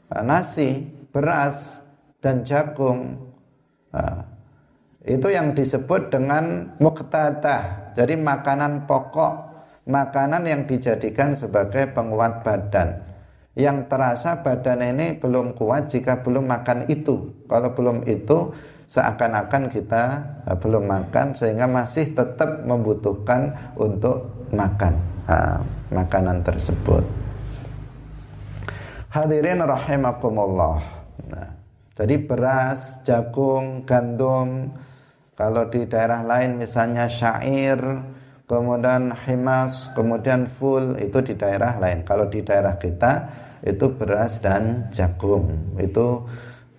ah, 0.08 0.24
nasi 0.24 0.80
beras 1.12 1.84
dan 2.24 2.48
jagung. 2.48 3.28
Nah, 3.92 4.24
itu 5.04 5.28
yang 5.28 5.52
disebut 5.52 6.08
dengan 6.08 6.72
muktadah 6.80 7.92
jadi 7.92 8.16
makanan 8.16 8.88
pokok 8.88 9.52
makanan 9.84 10.48
yang 10.48 10.64
dijadikan 10.64 11.36
sebagai 11.36 11.92
penguat 11.92 12.40
badan. 12.40 13.04
Yang 13.52 13.92
terasa 13.92 14.40
badan 14.40 14.80
ini 14.80 15.20
belum 15.20 15.52
kuat 15.52 15.92
jika 15.92 16.24
belum 16.24 16.48
makan 16.48 16.88
itu. 16.88 17.36
Kalau 17.46 17.76
belum 17.76 18.00
itu 18.08 18.56
seakan-akan 18.88 19.68
kita 19.68 20.04
eh, 20.48 20.56
belum 20.56 20.88
makan 20.88 21.36
sehingga 21.36 21.68
masih 21.68 22.16
tetap 22.16 22.64
membutuhkan 22.64 23.76
untuk 23.76 24.48
makan 24.56 25.13
uh, 25.28 25.58
makanan 25.92 26.40
tersebut. 26.42 27.04
Hadirin 29.12 29.62
rahimakumullah. 29.62 30.82
Nah, 31.30 31.48
jadi 31.94 32.18
beras, 32.18 32.98
jagung, 33.06 33.86
gandum, 33.86 34.74
kalau 35.38 35.70
di 35.70 35.86
daerah 35.86 36.26
lain 36.26 36.58
misalnya 36.58 37.06
syair, 37.06 37.78
kemudian 38.50 39.14
himas, 39.14 39.90
kemudian 39.94 40.50
full 40.50 40.98
itu 40.98 41.22
di 41.22 41.34
daerah 41.38 41.78
lain. 41.78 42.02
Kalau 42.02 42.26
di 42.26 42.42
daerah 42.42 42.74
kita 42.74 43.12
itu 43.64 43.88
beras 43.96 44.44
dan 44.44 44.92
jagung 44.92 45.48
itu 45.80 46.20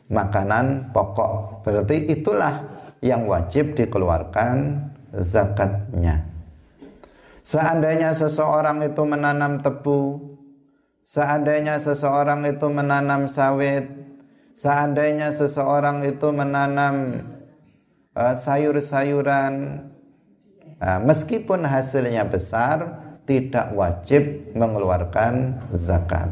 makanan 0.06 0.94
pokok 0.94 1.66
berarti 1.66 2.14
itulah 2.14 2.62
yang 3.02 3.26
wajib 3.26 3.74
dikeluarkan 3.74 4.86
zakatnya 5.18 6.22
seandainya 7.46 8.12
seseorang 8.18 8.82
itu 8.82 9.06
menanam 9.06 9.62
tebu 9.62 10.18
seandainya 11.06 11.78
seseorang 11.78 12.42
itu 12.50 12.66
menanam 12.66 13.30
sawit 13.30 13.86
seandainya 14.58 15.30
seseorang 15.30 16.02
itu 16.10 16.34
menanam 16.34 17.22
uh, 18.16 18.34
sayur-sayuran 18.34 19.84
uh, 20.80 21.00
meskipun 21.06 21.68
hasilnya 21.68 22.26
besar 22.26 23.06
tidak 23.26 23.74
wajib 23.74 24.54
mengeluarkan 24.54 25.58
zakat. 25.74 26.30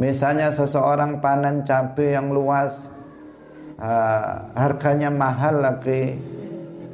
Misalnya 0.00 0.48
seseorang 0.48 1.20
panen 1.20 1.60
cabai 1.60 2.16
yang 2.16 2.32
luas 2.32 2.88
uh, 3.76 4.48
harganya 4.56 5.12
mahal 5.12 5.60
lagi 5.60 6.16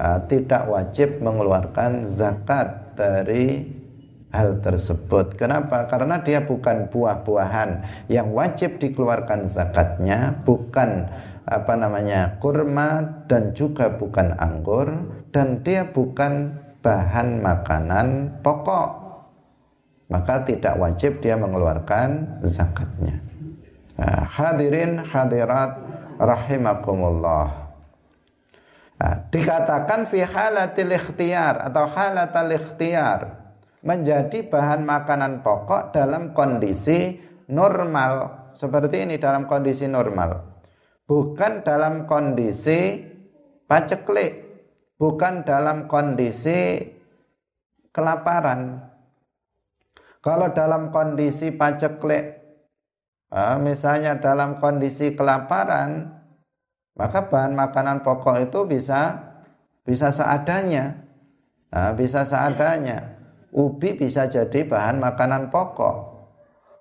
uh, 0.03 0.19
tidak 0.27 0.67
wajib 0.67 1.23
mengeluarkan 1.23 2.03
zakat 2.03 2.86
dari 2.97 3.69
hal 4.33 4.59
tersebut. 4.65 5.39
Kenapa? 5.39 5.87
Karena 5.87 6.21
dia 6.25 6.43
bukan 6.43 6.91
buah-buahan 6.91 7.71
yang 8.11 8.33
wajib 8.35 8.83
dikeluarkan 8.83 9.47
zakatnya, 9.47 10.43
bukan 10.43 11.07
apa 11.47 11.79
namanya 11.79 12.43
kurma 12.43 13.23
dan 13.31 13.55
juga 13.55 13.95
bukan 13.95 14.35
anggur 14.35 14.91
dan 15.31 15.63
dia 15.63 15.87
bukan 15.87 16.59
bahan 16.83 17.39
makanan 17.39 18.41
pokok 18.43 19.07
maka 20.07 20.43
tidak 20.47 20.79
wajib 20.79 21.19
dia 21.19 21.35
mengeluarkan 21.35 22.39
zakatnya. 22.47 23.19
Nah, 23.99 24.23
hadirin 24.29 25.03
hadirat 25.03 25.83
rahimakumullah. 26.21 27.66
Nah, 28.97 29.29
dikatakan 29.29 30.09
fi 30.09 30.25
halatil 30.25 30.89
ikhtiyar 30.97 31.61
atau 31.69 31.85
halatal 31.85 32.49
ikhtiyar 32.49 33.21
menjadi 33.85 34.49
bahan 34.49 34.89
makanan 34.89 35.45
pokok 35.45 35.93
dalam 35.93 36.33
kondisi 36.33 37.21
normal. 37.53 38.49
Seperti 38.57 39.05
ini 39.05 39.21
dalam 39.21 39.45
kondisi 39.45 39.85
normal. 39.85 40.41
Bukan 41.05 41.61
dalam 41.61 42.09
kondisi 42.09 43.05
paceklik. 43.69 44.49
Bukan 44.97 45.45
dalam 45.45 45.93
kondisi 45.93 46.81
kelaparan. 47.93 48.81
Kalau 50.25 50.51
dalam 50.57 50.89
kondisi 50.89 51.53
paceklik, 51.53 52.41
misalnya 53.61 54.17
dalam 54.17 54.57
kondisi 54.57 55.13
kelaparan, 55.13 56.16
maka 56.97 57.29
bahan 57.29 57.53
makanan 57.53 58.01
pokok 58.01 58.49
itu 58.49 58.65
bisa 58.65 59.21
bisa 59.87 60.09
seadanya, 60.11 60.97
bisa 61.95 62.25
seadanya. 62.25 63.15
Ubi 63.57 63.97
bisa 63.97 64.29
jadi 64.29 64.69
bahan 64.69 65.01
makanan 65.01 65.49
pokok, 65.49 65.97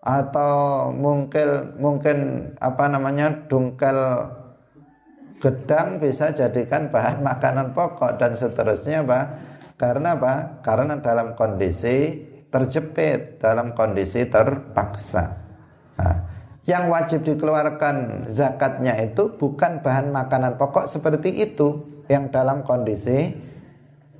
atau 0.03 0.91
mungkin 0.91 1.79
mungkin 1.79 2.17
apa 2.59 2.85
namanya 2.91 3.31
dungkel 3.47 3.95
gedang 5.39 5.97
bisa 6.03 6.35
jadikan 6.35 6.91
bahan 6.91 7.23
makanan 7.29 7.71
pokok 7.71 8.19
dan 8.19 8.35
seterusnya, 8.35 9.03
pak. 9.03 9.25
Karena 9.75 10.15
apa? 10.15 10.63
Karena 10.63 10.95
dalam 10.99 11.35
kondisi 11.35 12.23
terjepit 12.47 13.43
dalam 13.43 13.75
kondisi 13.75 14.23
terpaksa. 14.31 15.25
Nah, 15.99 16.34
yang 16.65 16.89
wajib 16.89 17.21
dikeluarkan 17.21 18.27
zakatnya 18.33 18.97
itu 18.97 19.37
bukan 19.37 19.85
bahan 19.85 20.09
makanan 20.09 20.57
pokok 20.57 20.89
seperti 20.89 21.45
itu 21.45 21.85
yang 22.09 22.33
dalam 22.33 22.65
kondisi 22.65 23.33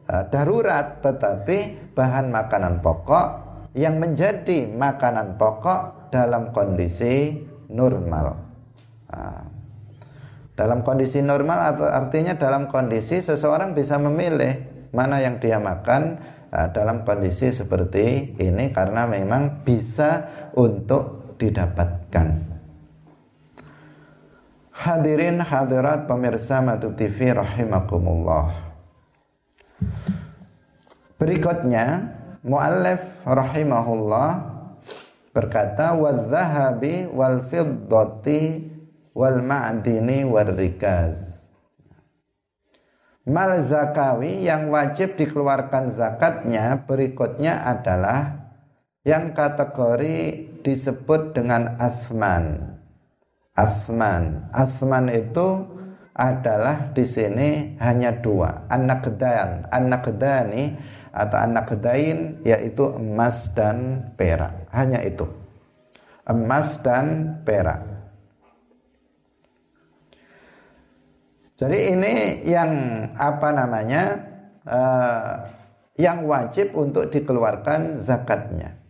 uh, 0.10 0.24
darurat, 0.30 1.02
tetapi 1.02 1.90
bahan 1.98 2.30
makanan 2.30 2.86
pokok 2.86 3.28
yang 3.74 3.98
menjadi 3.98 4.70
makanan 4.70 5.42
pokok 5.42 6.14
dalam 6.14 6.54
kondisi 6.54 7.34
normal. 7.74 8.38
Nah, 9.10 9.44
dalam 10.56 10.86
kondisi 10.86 11.20
normal 11.20 11.76
artinya 11.92 12.38
dalam 12.38 12.72
kondisi 12.72 13.20
seseorang 13.26 13.76
bisa 13.76 14.00
memilih 14.00 14.64
mana 14.96 15.20
yang 15.20 15.42
dia 15.42 15.58
makan 15.58 16.22
uh, 16.54 16.70
dalam 16.72 17.02
kondisi 17.02 17.50
seperti 17.50 18.38
ini 18.38 18.70
karena 18.70 19.10
memang 19.10 19.66
bisa 19.66 20.30
untuk 20.54 21.25
didapatkan. 21.38 22.56
Hadirin 24.76 25.40
hadirat 25.40 26.04
pemirsa 26.06 26.60
Madu 26.60 26.92
TV 26.94 27.32
rahimakumullah. 27.32 28.52
Berikutnya 31.16 32.12
muallif 32.44 33.24
rahimahullah 33.24 34.52
berkata 35.32 35.96
wadzahabi 35.96 37.08
wal 37.08 37.40
fiddati 37.48 38.68
wal 39.16 39.40
ma'dini. 39.40 40.28
Mal 43.26 43.52
zakawi 43.66 44.46
yang 44.46 44.70
wajib 44.70 45.18
dikeluarkan 45.18 45.90
zakatnya 45.96 46.84
berikutnya 46.86 47.64
adalah 47.64 48.46
yang 49.02 49.34
kategori 49.34 50.55
disebut 50.66 51.38
dengan 51.38 51.78
asman. 51.78 52.76
Asman. 53.54 54.50
Asman 54.50 55.14
itu 55.14 55.64
adalah 56.18 56.92
di 56.92 57.06
sini 57.06 57.78
hanya 57.78 58.10
dua. 58.18 58.66
Anak 58.74 59.06
kedan, 59.06 59.70
anak 59.70 60.10
kedani 60.10 60.74
atau 61.14 61.38
anak 61.40 61.72
kedain 61.72 62.42
yaitu 62.42 62.90
emas 62.98 63.54
dan 63.54 64.10
perak. 64.18 64.68
Hanya 64.74 65.06
itu. 65.06 65.30
Emas 66.26 66.82
dan 66.82 67.40
perak. 67.46 67.96
Jadi 71.56 71.96
ini 71.96 72.44
yang 72.44 72.72
apa 73.16 73.48
namanya 73.56 74.04
uh, 74.68 75.40
yang 75.96 76.28
wajib 76.28 76.76
untuk 76.76 77.08
dikeluarkan 77.08 77.96
zakatnya. 78.04 78.85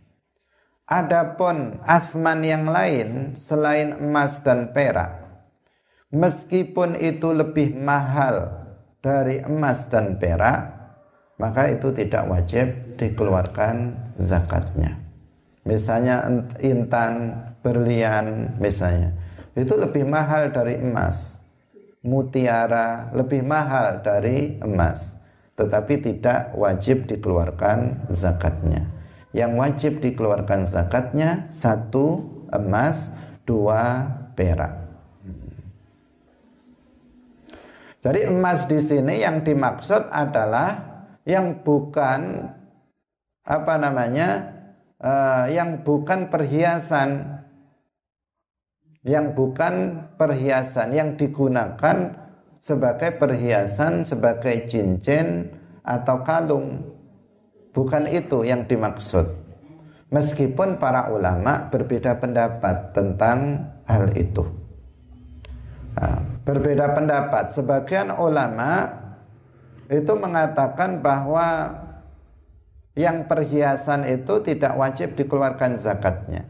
Adapun 0.86 1.82
asman 1.82 2.46
yang 2.46 2.70
lain 2.70 3.34
selain 3.34 3.98
emas 3.98 4.38
dan 4.46 4.70
perak, 4.70 5.18
meskipun 6.14 6.94
itu 7.02 7.34
lebih 7.34 7.74
mahal 7.74 8.54
dari 9.02 9.42
emas 9.42 9.90
dan 9.90 10.14
perak, 10.14 10.62
maka 11.42 11.74
itu 11.74 11.90
tidak 11.90 12.30
wajib 12.30 12.94
dikeluarkan 13.02 13.98
zakatnya. 14.22 14.94
Misalnya 15.66 16.22
intan, 16.62 17.34
berlian 17.66 18.54
misalnya, 18.62 19.10
itu 19.58 19.74
lebih 19.74 20.06
mahal 20.06 20.54
dari 20.54 20.78
emas. 20.78 21.42
Mutiara 22.06 23.10
lebih 23.10 23.42
mahal 23.42 24.06
dari 24.06 24.62
emas. 24.62 25.18
Tetapi 25.58 25.98
tidak 25.98 26.54
wajib 26.54 27.10
dikeluarkan 27.10 28.06
zakatnya 28.14 28.95
yang 29.36 29.60
wajib 29.60 30.00
dikeluarkan 30.00 30.64
zakatnya 30.64 31.44
satu 31.52 32.24
emas 32.48 33.12
dua 33.44 34.08
perak. 34.32 34.88
Jadi 38.00 38.32
emas 38.32 38.64
di 38.64 38.80
sini 38.80 39.20
yang 39.20 39.44
dimaksud 39.44 40.08
adalah 40.08 40.80
yang 41.28 41.60
bukan 41.60 42.48
apa 43.44 43.74
namanya 43.76 44.56
uh, 45.04 45.44
yang 45.52 45.84
bukan 45.84 46.32
perhiasan. 46.32 47.36
Yang 49.06 49.38
bukan 49.38 49.74
perhiasan 50.18 50.90
yang 50.90 51.14
digunakan 51.14 52.26
sebagai 52.58 53.14
perhiasan 53.14 54.02
sebagai 54.02 54.66
cincin 54.66 55.46
atau 55.86 56.26
kalung 56.26 56.95
bukan 57.76 58.08
itu 58.08 58.40
yang 58.48 58.64
dimaksud. 58.64 59.28
Meskipun 60.08 60.80
para 60.80 61.12
ulama 61.12 61.68
berbeda 61.68 62.16
pendapat 62.16 62.96
tentang 62.96 63.68
hal 63.84 64.16
itu. 64.16 64.48
Nah, 65.92 66.24
berbeda 66.48 66.96
pendapat. 66.96 67.52
Sebagian 67.52 68.16
ulama 68.16 68.96
itu 69.92 70.12
mengatakan 70.16 71.04
bahwa 71.04 71.76
yang 72.96 73.28
perhiasan 73.28 74.08
itu 74.08 74.40
tidak 74.40 74.72
wajib 74.72 75.12
dikeluarkan 75.12 75.76
zakatnya. 75.76 76.48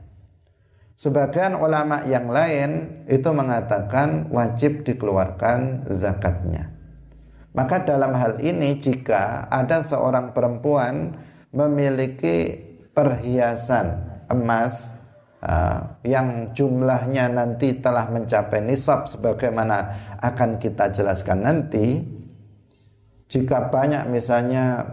Sebagian 0.97 1.59
ulama 1.59 2.07
yang 2.07 2.31
lain 2.31 3.05
itu 3.11 3.29
mengatakan 3.35 4.31
wajib 4.31 4.87
dikeluarkan 4.87 5.91
zakatnya. 5.91 6.76
Maka 7.57 7.81
dalam 7.89 8.13
hal 8.13 8.37
ini 8.45 8.77
jika 8.77 9.49
ada 9.49 9.81
seorang 9.81 10.37
perempuan 10.37 11.17
memiliki 11.57 12.53
perhiasan 12.93 13.97
emas 14.29 14.93
uh, 15.41 15.81
yang 16.05 16.53
jumlahnya 16.53 17.33
nanti 17.33 17.81
telah 17.81 18.13
mencapai 18.13 18.61
nisab 18.61 19.09
sebagaimana 19.09 19.89
akan 20.21 20.61
kita 20.61 20.93
jelaskan 20.93 21.49
nanti 21.49 22.05
jika 23.33 23.73
banyak 23.73 24.05
misalnya 24.13 24.85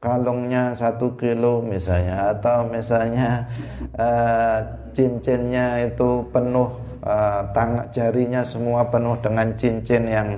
kalungnya 0.00 0.72
satu 0.72 1.16
kilo 1.16 1.60
misalnya 1.60 2.32
atau 2.32 2.64
misalnya 2.68 3.44
uh, 4.00 4.64
cincinnya 4.96 5.92
itu 5.92 6.24
penuh 6.32 6.72
uh, 7.04 7.44
tang 7.52 7.84
jarinya 7.92 8.40
semua 8.40 8.84
penuh 8.88 9.16
dengan 9.20 9.52
cincin 9.60 10.04
yang 10.08 10.28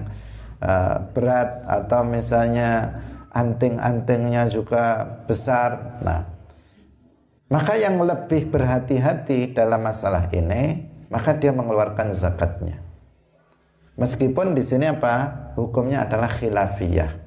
uh, 0.63 1.11
berat 1.11 1.67
atau 1.67 2.07
misalnya 2.07 3.03
anting-antingnya 3.35 4.47
juga 4.47 5.03
besar 5.27 5.99
nah 6.07 6.31
maka 7.51 7.75
yang 7.77 7.99
lebih 8.01 8.49
berhati-hati 8.49 9.53
dalam 9.53 9.83
masalah 9.83 10.31
ini 10.31 10.87
maka 11.11 11.35
dia 11.35 11.51
mengeluarkan 11.51 12.15
zakatnya 12.15 12.79
meskipun 13.99 14.55
di 14.55 14.63
sini 14.63 14.87
apa 14.89 15.51
hukumnya 15.59 16.07
adalah 16.07 16.31
khilafiyah 16.31 17.23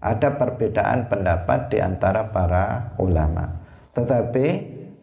ada 0.00 0.32
perbedaan 0.32 1.06
pendapat 1.12 1.68
di 1.68 1.78
antara 1.78 2.32
para 2.32 2.96
ulama. 2.96 3.60
Tetapi 3.92 4.46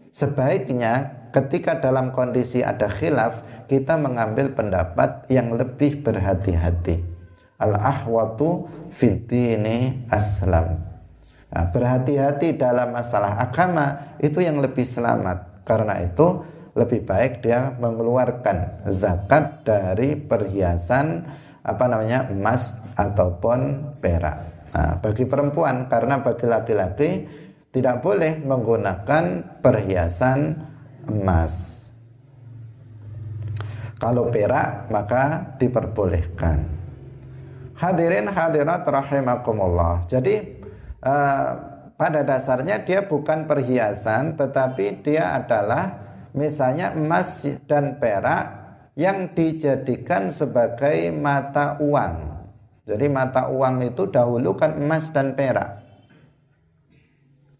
sebaiknya 0.09 1.29
ketika 1.29 1.77
dalam 1.77 2.09
kondisi 2.09 2.65
ada 2.65 2.89
khilaf, 2.89 3.45
kita 3.69 3.93
mengambil 3.95 4.51
pendapat 4.57 5.29
yang 5.29 5.53
lebih 5.53 6.01
berhati-hati. 6.01 7.16
Al-ahwatu 7.57 8.69
ini 9.33 10.05
aslam. 10.13 10.77
Nah, 11.47 11.65
berhati-hati 11.73 12.53
dalam 12.53 12.93
masalah 12.93 13.39
agama 13.41 14.17
itu 14.21 14.43
yang 14.45 14.61
lebih 14.61 14.85
selamat. 14.85 15.65
Karena 15.65 15.97
itu 15.99 16.45
lebih 16.77 17.09
baik 17.09 17.41
dia 17.41 17.73
mengeluarkan 17.81 18.87
zakat 18.93 19.65
dari 19.65 20.13
perhiasan 20.13 21.25
apa 21.65 21.85
namanya 21.89 22.29
emas 22.29 22.71
ataupun 22.93 23.91
perak. 23.97 24.37
Nah, 24.77 25.01
bagi 25.01 25.25
perempuan 25.25 25.89
karena 25.89 26.21
bagi 26.21 26.45
laki-laki 26.45 27.09
tidak 27.73 28.05
boleh 28.05 28.37
menggunakan 28.37 29.57
perhiasan 29.65 30.39
emas. 31.09 31.85
Kalau 33.97 34.29
perak 34.29 34.93
maka 34.93 35.57
diperbolehkan. 35.57 36.76
Hadirin 37.77 38.27
hadirat 38.33 38.83
rahimakumullah. 38.83 40.09
Jadi 40.09 40.41
uh, 41.05 41.49
pada 41.93 42.25
dasarnya 42.25 42.81
dia 42.81 43.05
bukan 43.05 43.45
perhiasan 43.45 44.33
tetapi 44.33 45.05
dia 45.05 45.37
adalah 45.37 46.01
misalnya 46.33 46.93
emas 46.97 47.45
dan 47.69 48.01
perak 48.01 48.45
yang 48.97 49.29
dijadikan 49.37 50.33
sebagai 50.33 51.13
mata 51.13 51.77
uang 51.77 52.37
jadi 52.87 53.11
mata 53.11 53.51
uang 53.51 53.83
itu 53.83 54.07
dahulu 54.07 54.55
kan 54.55 54.79
emas 54.79 55.11
dan 55.11 55.35
perak. 55.35 55.83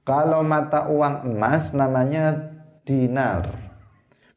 Kalau 0.08 0.40
mata 0.40 0.88
uang 0.88 1.28
emas 1.28 1.76
namanya 1.76 2.56
dinar. 2.88 3.44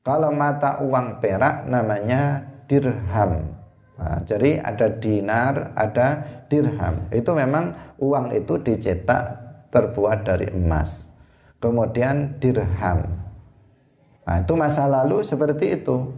Kalau 0.03 0.35
mata 0.35 0.83
uang 0.83 1.23
perak 1.23 1.71
namanya 1.71 2.43
dirham. 2.67 3.60
Nah, 4.01 4.17
jadi 4.25 4.65
ada 4.65 4.89
dinar, 4.97 5.77
ada 5.77 6.25
dirham. 6.49 6.95
Itu 7.13 7.37
memang 7.37 7.97
uang 8.01 8.33
itu 8.33 8.57
dicetak 8.57 9.23
terbuat 9.69 10.25
dari 10.25 10.49
emas. 10.49 11.13
Kemudian 11.61 12.41
dirham. 12.41 13.05
Nah, 14.25 14.37
itu 14.41 14.53
masa 14.57 14.89
lalu 14.89 15.21
seperti 15.21 15.77
itu. 15.77 16.17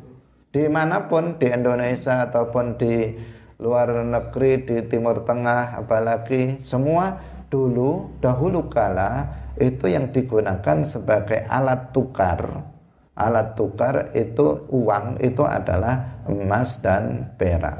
Di 0.54 0.70
mana 0.70 1.10
pun 1.10 1.42
di 1.42 1.50
Indonesia 1.50 2.22
ataupun 2.22 2.78
di 2.78 3.18
luar 3.58 3.90
negeri 4.06 4.62
di 4.62 4.76
Timur 4.86 5.22
Tengah 5.26 5.82
apalagi 5.82 6.58
semua 6.62 7.18
dulu 7.46 8.18
dahulu 8.18 8.66
kala 8.66 9.30
itu 9.54 9.86
yang 9.86 10.10
digunakan 10.10 10.82
sebagai 10.82 11.46
alat 11.46 11.94
tukar 11.94 12.71
alat 13.18 13.54
tukar 13.58 14.10
itu 14.16 14.66
uang 14.72 15.20
itu 15.20 15.44
adalah 15.44 16.24
emas 16.28 16.80
dan 16.80 17.32
perak 17.36 17.78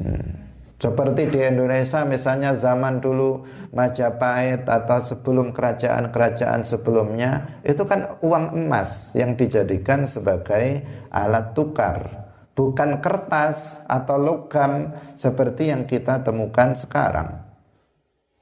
hmm. 0.00 0.44
Seperti 0.74 1.32
di 1.32 1.40
Indonesia 1.40 2.04
misalnya 2.04 2.52
zaman 2.52 3.00
dulu 3.00 3.40
Majapahit 3.72 4.68
atau 4.68 5.00
sebelum 5.00 5.56
kerajaan-kerajaan 5.56 6.60
sebelumnya 6.60 7.62
itu 7.64 7.88
kan 7.88 8.20
uang 8.20 8.52
emas 8.52 9.14
yang 9.16 9.32
dijadikan 9.32 10.04
sebagai 10.04 10.84
alat 11.08 11.56
tukar 11.56 12.24
bukan 12.54 13.02
kertas 13.02 13.82
atau 13.84 14.16
logam 14.16 14.94
seperti 15.18 15.74
yang 15.74 15.84
kita 15.84 16.22
temukan 16.22 16.72
sekarang. 16.72 17.42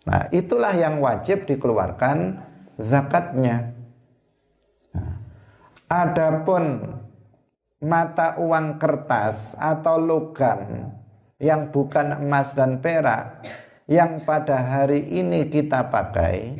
Nah, 0.04 0.28
itulah 0.30 0.72
yang 0.76 1.00
wajib 1.00 1.48
dikeluarkan 1.48 2.38
zakatnya. 2.76 3.72
Adapun 5.92 6.88
mata 7.84 8.40
uang 8.40 8.80
kertas 8.80 9.52
atau 9.60 10.00
logam 10.00 10.88
yang 11.36 11.68
bukan 11.68 12.16
emas 12.16 12.56
dan 12.56 12.80
perak 12.80 13.44
yang 13.84 14.24
pada 14.24 14.56
hari 14.56 15.04
ini 15.20 15.52
kita 15.52 15.92
pakai 15.92 16.56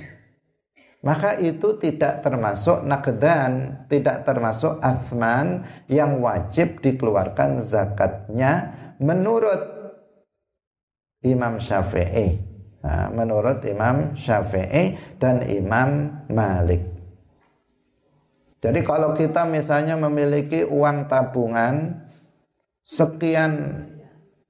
maka 1.00 1.34
itu 1.40 1.80
tidak 1.80 2.22
termasuk 2.22 2.84
nakdan, 2.84 3.82
tidak 3.88 4.22
termasuk 4.22 4.78
asman 4.84 5.66
yang 5.88 6.20
wajib 6.20 6.78
dikeluarkan 6.84 7.58
zakatnya 7.64 8.70
menurut 9.02 9.58
Imam 11.26 11.58
Syafi'i. 11.58 12.38
Nah, 12.84 13.10
menurut 13.10 13.64
Imam 13.66 14.14
Syafi'i 14.14 14.94
dan 15.18 15.42
Imam 15.46 16.22
Malik. 16.30 16.91
Jadi 18.62 18.80
kalau 18.86 19.10
kita 19.10 19.42
misalnya 19.42 19.98
memiliki 19.98 20.62
uang 20.62 21.10
tabungan 21.10 21.98
sekian 22.86 23.82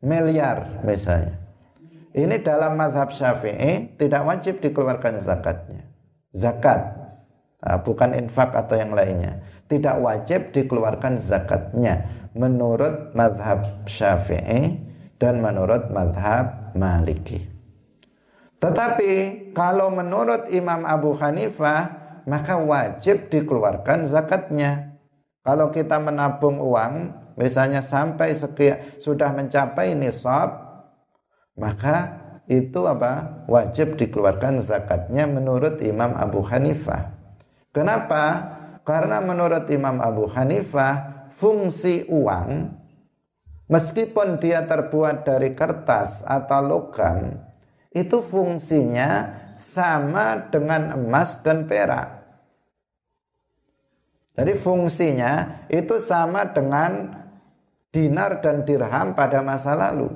miliar 0.04 0.84
misalnya. 0.84 1.40
Ini 2.12 2.44
dalam 2.44 2.76
madhab 2.76 3.08
syafi'i 3.08 3.96
tidak 3.96 4.22
wajib 4.28 4.60
dikeluarkan 4.60 5.16
zakatnya. 5.16 5.88
Zakat. 6.36 6.92
Nah, 7.64 7.80
bukan 7.80 8.12
infak 8.12 8.52
atau 8.52 8.76
yang 8.76 8.92
lainnya. 8.92 9.40
Tidak 9.64 9.96
wajib 9.96 10.52
dikeluarkan 10.52 11.16
zakatnya. 11.16 12.04
Menurut 12.36 13.16
madhab 13.16 13.64
syafi'i 13.88 14.76
dan 15.16 15.40
menurut 15.40 15.88
madhab 15.88 16.76
maliki. 16.76 17.48
Tetapi 18.60 19.12
kalau 19.56 19.88
menurut 19.88 20.52
Imam 20.52 20.84
Abu 20.84 21.16
Hanifah 21.16 22.01
maka 22.28 22.58
wajib 22.58 23.30
dikeluarkan 23.30 24.06
zakatnya. 24.06 24.98
Kalau 25.42 25.74
kita 25.74 25.98
menabung 25.98 26.62
uang 26.62 27.18
misalnya 27.34 27.82
sampai 27.82 28.36
sekian 28.36 29.00
sudah 29.02 29.34
mencapai 29.34 29.96
nisab 29.98 30.72
maka 31.58 32.22
itu 32.46 32.86
apa 32.86 33.44
wajib 33.46 33.98
dikeluarkan 33.98 34.62
zakatnya 34.62 35.26
menurut 35.26 35.82
Imam 35.82 36.14
Abu 36.14 36.42
Hanifah. 36.46 37.14
Kenapa? 37.72 38.54
Karena 38.82 39.22
menurut 39.22 39.70
Imam 39.70 40.02
Abu 40.02 40.26
Hanifah 40.26 41.26
fungsi 41.32 42.04
uang 42.10 42.70
meskipun 43.70 44.42
dia 44.42 44.66
terbuat 44.66 45.24
dari 45.24 45.54
kertas 45.54 46.20
atau 46.26 46.60
logam 46.60 47.40
itu 47.92 48.20
fungsinya 48.20 49.36
sama 49.62 50.50
dengan 50.50 50.98
emas 50.98 51.38
dan 51.46 51.70
perak. 51.70 52.22
Jadi 54.34 54.52
fungsinya 54.58 55.64
itu 55.70 56.00
sama 56.02 56.50
dengan 56.50 57.22
dinar 57.92 58.40
dan 58.40 58.64
dirham 58.66 59.12
pada 59.14 59.44
masa 59.44 59.76
lalu. 59.76 60.08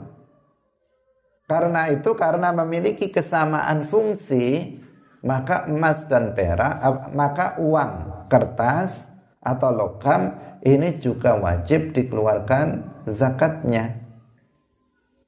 Karena 1.46 1.86
itu 1.92 2.10
karena 2.18 2.50
memiliki 2.50 3.12
kesamaan 3.12 3.86
fungsi, 3.86 4.74
maka 5.22 5.70
emas 5.70 6.08
dan 6.10 6.34
perak, 6.34 6.82
maka 7.14 7.54
uang 7.62 8.26
kertas 8.26 9.06
atau 9.38 9.70
logam 9.70 10.34
ini 10.66 10.98
juga 10.98 11.38
wajib 11.38 11.94
dikeluarkan 11.94 12.82
zakatnya. 13.06 14.02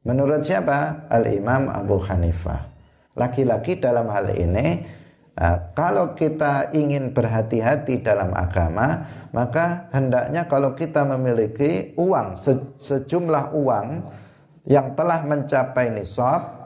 Menurut 0.02 0.42
siapa? 0.42 1.06
Al-Imam 1.06 1.70
Abu 1.70 2.00
Hanifah. 2.02 2.77
Laki-laki 3.18 3.82
dalam 3.82 4.06
hal 4.08 4.30
ini 4.30 4.98
Nah, 5.38 5.70
kalau 5.70 6.18
kita 6.18 6.74
ingin 6.74 7.14
berhati-hati 7.14 8.02
dalam 8.02 8.34
agama, 8.34 9.06
maka 9.30 9.86
hendaknya 9.94 10.50
kalau 10.50 10.74
kita 10.74 11.06
memiliki 11.06 11.94
uang 11.94 12.34
se 12.34 12.58
sejumlah 12.82 13.54
uang 13.54 14.02
yang 14.66 14.98
telah 14.98 15.22
mencapai 15.22 15.94
nisab 15.94 16.58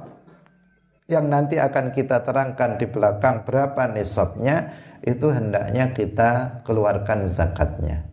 yang 1.05 1.29
nanti 1.29 1.61
akan 1.61 1.93
kita 1.93 2.25
terangkan 2.25 2.81
di 2.81 2.88
belakang 2.88 3.45
berapa 3.45 3.93
nisabnya 3.93 4.73
itu 5.05 5.29
hendaknya 5.29 5.93
kita 5.93 6.65
keluarkan 6.65 7.29
zakatnya. 7.29 8.09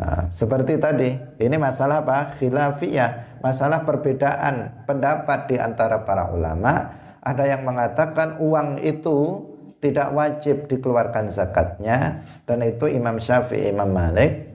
Nah, 0.00 0.32
seperti 0.32 0.80
tadi, 0.80 1.12
ini 1.36 1.56
masalah 1.60 2.00
apa? 2.00 2.32
Khilafiyah, 2.40 3.25
masalah 3.40 3.84
perbedaan 3.84 4.86
pendapat 4.88 5.52
di 5.52 5.56
antara 5.60 6.04
para 6.04 6.32
ulama 6.32 6.92
ada 7.26 7.44
yang 7.44 7.66
mengatakan 7.66 8.38
uang 8.38 8.80
itu 8.86 9.42
tidak 9.82 10.14
wajib 10.14 10.70
dikeluarkan 10.70 11.28
zakatnya 11.28 12.22
dan 12.48 12.62
itu 12.64 12.88
Imam 12.88 13.18
Syafi'i 13.18 13.70
Imam 13.70 13.90
Malik 13.92 14.46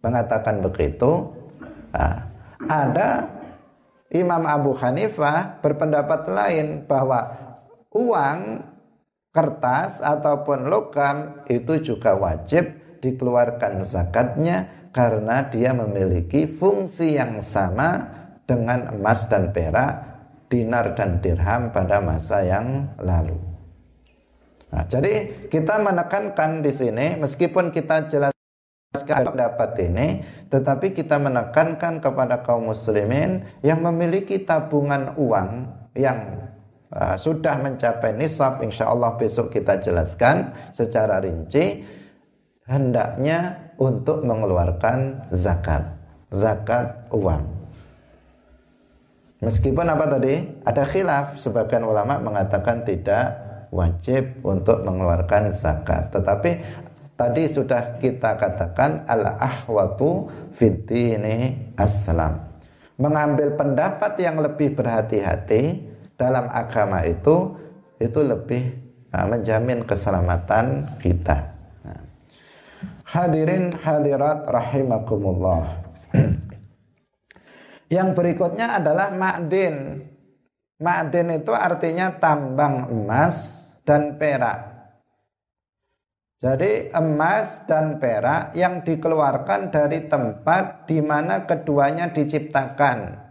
mengatakan 0.00 0.62
begitu. 0.62 1.34
Nah, 1.92 2.30
ada 2.70 3.26
Imam 4.14 4.46
Abu 4.46 4.72
Hanifah 4.78 5.58
berpendapat 5.60 6.30
lain 6.30 6.86
bahwa 6.86 7.34
uang 7.90 8.62
kertas 9.34 10.00
ataupun 10.00 10.70
logam 10.70 11.44
itu 11.50 11.82
juga 11.82 12.16
wajib 12.16 12.70
dikeluarkan 13.04 13.84
zakatnya 13.84 14.85
karena 14.96 15.44
dia 15.52 15.76
memiliki 15.76 16.48
fungsi 16.48 17.20
yang 17.20 17.44
sama 17.44 18.08
dengan 18.48 18.96
emas 18.96 19.28
dan 19.28 19.52
perak 19.52 19.92
dinar 20.48 20.96
dan 20.96 21.20
dirham 21.20 21.68
pada 21.68 22.00
masa 22.00 22.40
yang 22.40 22.88
lalu. 22.96 23.36
Nah, 24.72 24.88
jadi 24.88 25.46
kita 25.52 25.84
menekankan 25.84 26.64
di 26.64 26.72
sini 26.72 27.20
meskipun 27.20 27.68
kita 27.76 28.08
jelaskan 28.08 29.20
pendapat 29.28 29.70
ini, 29.84 30.24
tetapi 30.48 30.96
kita 30.96 31.20
menekankan 31.20 32.00
kepada 32.00 32.40
kaum 32.40 32.72
muslimin 32.72 33.44
yang 33.60 33.84
memiliki 33.84 34.40
tabungan 34.40 35.12
uang 35.20 35.68
yang 35.92 36.48
uh, 36.88 37.14
sudah 37.20 37.60
mencapai 37.60 38.16
nisab, 38.16 38.64
insya 38.64 38.88
Allah 38.88 39.14
besok 39.20 39.52
kita 39.52 39.76
jelaskan 39.78 40.54
secara 40.72 41.20
rinci, 41.20 41.84
hendaknya 42.66 43.70
untuk 43.78 44.26
mengeluarkan 44.26 45.30
zakat, 45.30 45.86
zakat 46.34 47.06
uang. 47.14 47.56
Meskipun 49.40 49.86
apa 49.86 50.04
tadi? 50.10 50.42
Ada 50.66 50.82
khilaf, 50.88 51.38
sebagian 51.38 51.86
ulama 51.86 52.18
mengatakan 52.18 52.82
tidak 52.82 53.36
wajib 53.70 54.42
untuk 54.42 54.82
mengeluarkan 54.82 55.52
zakat. 55.52 56.08
Tetapi 56.10 56.50
tadi 57.14 57.42
sudah 57.46 58.00
kita 58.00 58.34
katakan 58.34 59.04
al 59.06 59.36
ahwatu 59.38 60.26
fitini 60.56 61.68
aslam. 61.76 62.42
Mengambil 62.96 63.52
pendapat 63.60 64.16
yang 64.24 64.40
lebih 64.40 64.72
berhati-hati 64.72 65.84
dalam 66.16 66.48
agama 66.48 67.04
itu 67.04 67.52
itu 68.00 68.20
lebih 68.24 68.72
nah, 69.12 69.28
menjamin 69.28 69.84
keselamatan 69.84 70.88
kita. 71.04 71.55
Hadirin 73.06 73.70
hadirat 73.70 74.50
rahimakumullah. 74.50 75.86
Yang 77.86 78.08
berikutnya 78.18 78.82
adalah 78.82 79.14
ma'din. 79.14 80.02
Ma'din 80.82 81.30
itu 81.38 81.54
artinya 81.54 82.18
tambang 82.18 82.90
emas 82.90 83.62
dan 83.86 84.18
perak. 84.18 84.74
Jadi 86.42 86.90
emas 86.98 87.62
dan 87.70 88.02
perak 88.02 88.58
yang 88.58 88.82
dikeluarkan 88.82 89.70
dari 89.70 90.10
tempat 90.10 90.90
di 90.90 90.98
mana 90.98 91.46
keduanya 91.46 92.10
diciptakan. 92.10 93.22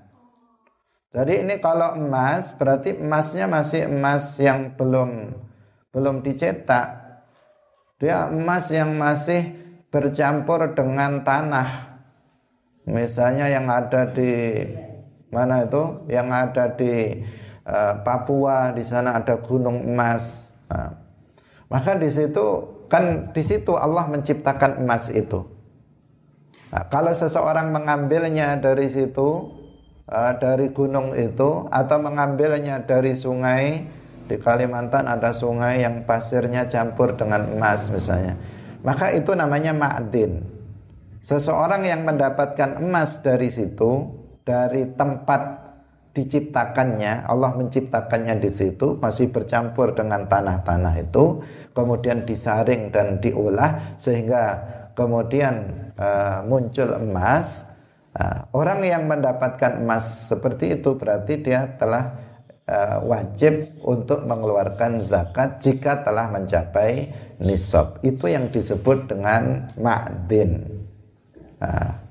Jadi 1.11 1.43
ini 1.43 1.59
kalau 1.59 1.99
emas 1.99 2.55
berarti 2.55 2.95
emasnya 2.95 3.51
masih 3.51 3.91
emas 3.91 4.39
yang 4.39 4.71
belum 4.79 5.35
belum 5.91 6.23
dicetak. 6.23 6.87
Dia 7.99 8.31
emas 8.31 8.71
yang 8.71 8.95
masih 8.95 9.64
bercampur 9.89 10.73
dengan 10.73 11.23
tanah 11.23 11.95
Misalnya 12.85 13.49
yang 13.49 13.65
ada 13.65 14.13
di 14.13 14.61
mana 15.33 15.65
itu? 15.65 16.05
Yang 16.05 16.27
ada 16.29 16.65
di 16.77 16.93
uh, 17.65 17.93
Papua, 18.05 18.69
di 18.77 18.85
sana 18.85 19.17
ada 19.17 19.41
gunung 19.41 19.81
emas. 19.81 20.53
Nah, 20.69 20.93
maka 21.65 21.97
di 21.97 22.09
situ 22.13 22.45
kan 22.85 23.33
di 23.33 23.41
situ 23.41 23.73
Allah 23.73 24.05
menciptakan 24.05 24.85
emas 24.85 25.09
itu. 25.09 25.49
Nah, 26.69 26.85
kalau 26.93 27.09
seseorang 27.09 27.73
mengambilnya 27.73 28.61
dari 28.61 28.85
situ 28.85 29.49
uh, 30.05 30.33
dari 30.37 30.69
gunung 30.69 31.17
itu 31.17 31.65
atau 31.73 31.97
mengambilnya 31.97 32.85
dari 32.85 33.17
sungai 33.17 33.81
di 34.29 34.37
Kalimantan 34.37 35.09
ada 35.09 35.33
sungai 35.33 35.81
yang 35.81 36.05
pasirnya 36.05 36.65
campur 36.65 37.13
dengan 37.13 37.45
emas 37.45 37.93
misalnya 37.93 38.33
maka 38.85 39.09
itu 39.11 39.33
namanya 39.33 39.73
ma'din. 39.73 40.45
Seseorang 41.25 41.81
yang 41.81 42.05
mendapatkan 42.05 42.77
emas 42.77 43.17
dari 43.25 43.49
situ 43.49 44.05
dari 44.45 44.85
tempat 44.93 45.65
diciptakannya 46.15 47.27
Allah 47.27 47.51
menciptakannya 47.59 48.39
di 48.39 48.47
situ 48.47 48.95
masih 49.01 49.33
bercampur 49.33 49.91
dengan 49.91 50.23
tanah-tanah 50.29 50.95
itu 51.01 51.43
kemudian 51.75 52.23
disaring 52.23 52.87
dan 52.93 53.19
diolah 53.19 53.97
sehingga 53.99 54.63
kemudian 54.95 55.55
uh, 55.99 56.39
muncul 56.47 56.95
emas. 56.95 57.67
Uh, 58.15 58.47
orang 58.55 58.79
yang 58.79 59.03
mendapatkan 59.11 59.75
emas 59.75 60.31
seperti 60.31 60.79
itu 60.79 60.95
berarti 60.95 61.35
dia 61.43 61.67
telah 61.75 62.15
uh, 62.69 62.97
wajib 63.05 63.77
untuk 63.85 64.25
mengeluarkan 64.25 65.01
zakat 65.05 65.61
jika 65.61 66.01
telah 66.05 66.29
mencapai 66.29 67.09
nisab 67.41 67.99
itu 68.05 68.31
yang 68.31 68.49
disebut 68.49 69.11
dengan 69.11 69.69
ma'din 69.77 70.65
uh, 71.61 72.05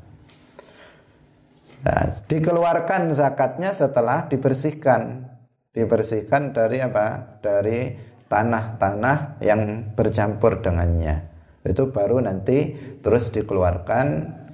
Nah, 1.85 2.09
dikeluarkan 2.25 3.13
zakatnya 3.13 3.77
setelah 3.77 4.25
dibersihkan. 4.25 5.29
Dibersihkan 5.69 6.57
dari 6.57 6.81
apa? 6.81 7.37
Dari 7.45 7.93
tanah-tanah 8.25 9.45
yang 9.45 9.93
bercampur 9.93 10.65
dengannya. 10.65 11.29
Itu 11.61 11.93
baru 11.93 12.25
nanti 12.25 12.73
terus 13.05 13.29
dikeluarkan 13.29 14.07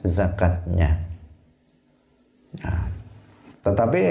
zakatnya. 0.02 1.06
Nah, 2.58 2.82
tetapi 3.61 4.03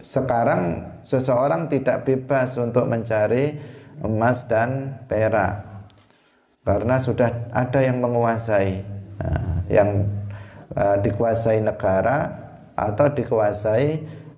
sekarang 0.00 0.80
seseorang 1.04 1.68
tidak 1.68 2.08
bebas 2.08 2.56
untuk 2.56 2.88
mencari 2.88 3.52
emas 4.00 4.48
dan 4.48 4.96
perak 5.04 5.68
karena 6.68 7.00
sudah 7.00 7.48
ada 7.48 7.80
yang 7.80 8.04
menguasai. 8.04 8.84
Nah, 9.18 9.64
yang 9.72 10.04
uh, 10.76 11.00
dikuasai 11.00 11.64
negara 11.64 12.28
atau 12.78 13.10
dikuasai 13.10 13.88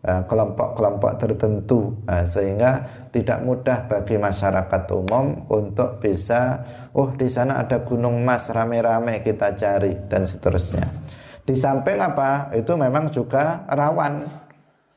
eh, 0.01 0.23
kelompok-kelompok 0.25 1.13
tertentu. 1.21 1.93
Uh, 2.09 2.25
sehingga 2.25 2.87
tidak 3.11 3.43
mudah 3.43 3.85
bagi 3.85 4.17
masyarakat 4.17 4.83
umum 4.95 5.45
untuk 5.51 5.99
bisa 6.01 6.63
oh 6.95 7.11
di 7.19 7.27
sana 7.27 7.61
ada 7.61 7.83
gunung 7.83 8.23
emas 8.23 8.49
rame-rame 8.49 9.21
kita 9.21 9.53
cari 9.59 9.93
dan 10.09 10.25
seterusnya 10.25 10.87
di 11.45 11.55
samping 11.57 11.99
apa? 12.01 12.53
Itu 12.55 12.77
memang 12.77 13.13
juga 13.13 13.65
rawan. 13.69 14.49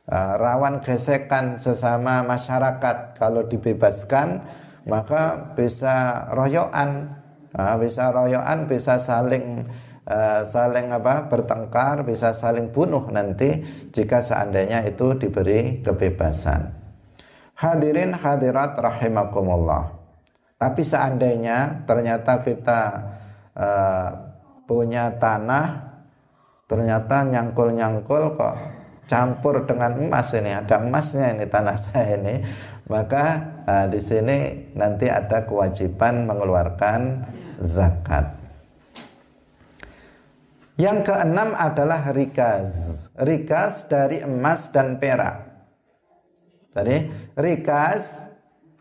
Uh, 0.03 0.35
rawan 0.35 0.83
gesekan 0.83 1.55
sesama 1.55 2.27
masyarakat. 2.27 3.15
Kalau 3.15 3.47
dibebaskan 3.47 4.43
maka 4.83 5.55
bisa 5.55 6.27
royoan 6.35 7.07
uh, 7.55 7.79
bisa 7.79 8.11
royoan 8.11 8.67
bisa 8.67 8.99
saling 8.99 9.63
uh, 10.03 10.43
saling 10.43 10.91
apa? 10.91 11.31
Bertengkar 11.31 12.03
bisa 12.03 12.35
saling 12.35 12.67
bunuh 12.75 13.07
nanti 13.15 13.63
jika 13.95 14.19
seandainya 14.19 14.83
itu 14.83 15.15
diberi 15.15 15.79
kebebasan. 15.79 16.67
Hadirin 17.55 18.11
hadirat 18.11 18.75
rahimakumullah. 18.75 19.87
Tapi 20.59 20.83
seandainya 20.83 21.87
ternyata 21.87 22.43
kita 22.43 22.81
uh, 23.55 24.09
punya 24.67 25.15
tanah 25.15 25.92
ternyata 26.73 27.21
nyangkul-nyangkul 27.21 28.33
kok 28.33 28.55
campur 29.05 29.69
dengan 29.69 29.93
emas 29.93 30.33
ini 30.33 30.57
ada 30.57 30.81
emasnya 30.81 31.37
ini 31.37 31.45
tanah 31.45 31.77
saya 31.85 32.17
ini 32.17 32.41
maka 32.89 33.25
uh, 33.69 33.85
di 33.85 34.01
sini 34.01 34.37
nanti 34.73 35.05
ada 35.05 35.45
kewajiban 35.45 36.25
mengeluarkan 36.25 37.29
zakat 37.61 38.43
yang 40.73 41.05
keenam 41.05 41.53
adalah 41.53 42.09
rikaz. 42.09 43.05
Rikaz 43.13 43.85
dari 43.85 44.25
emas 44.25 44.73
dan 44.73 44.97
perak. 44.97 45.45
Jadi 46.73 47.13
rikaz 47.37 48.25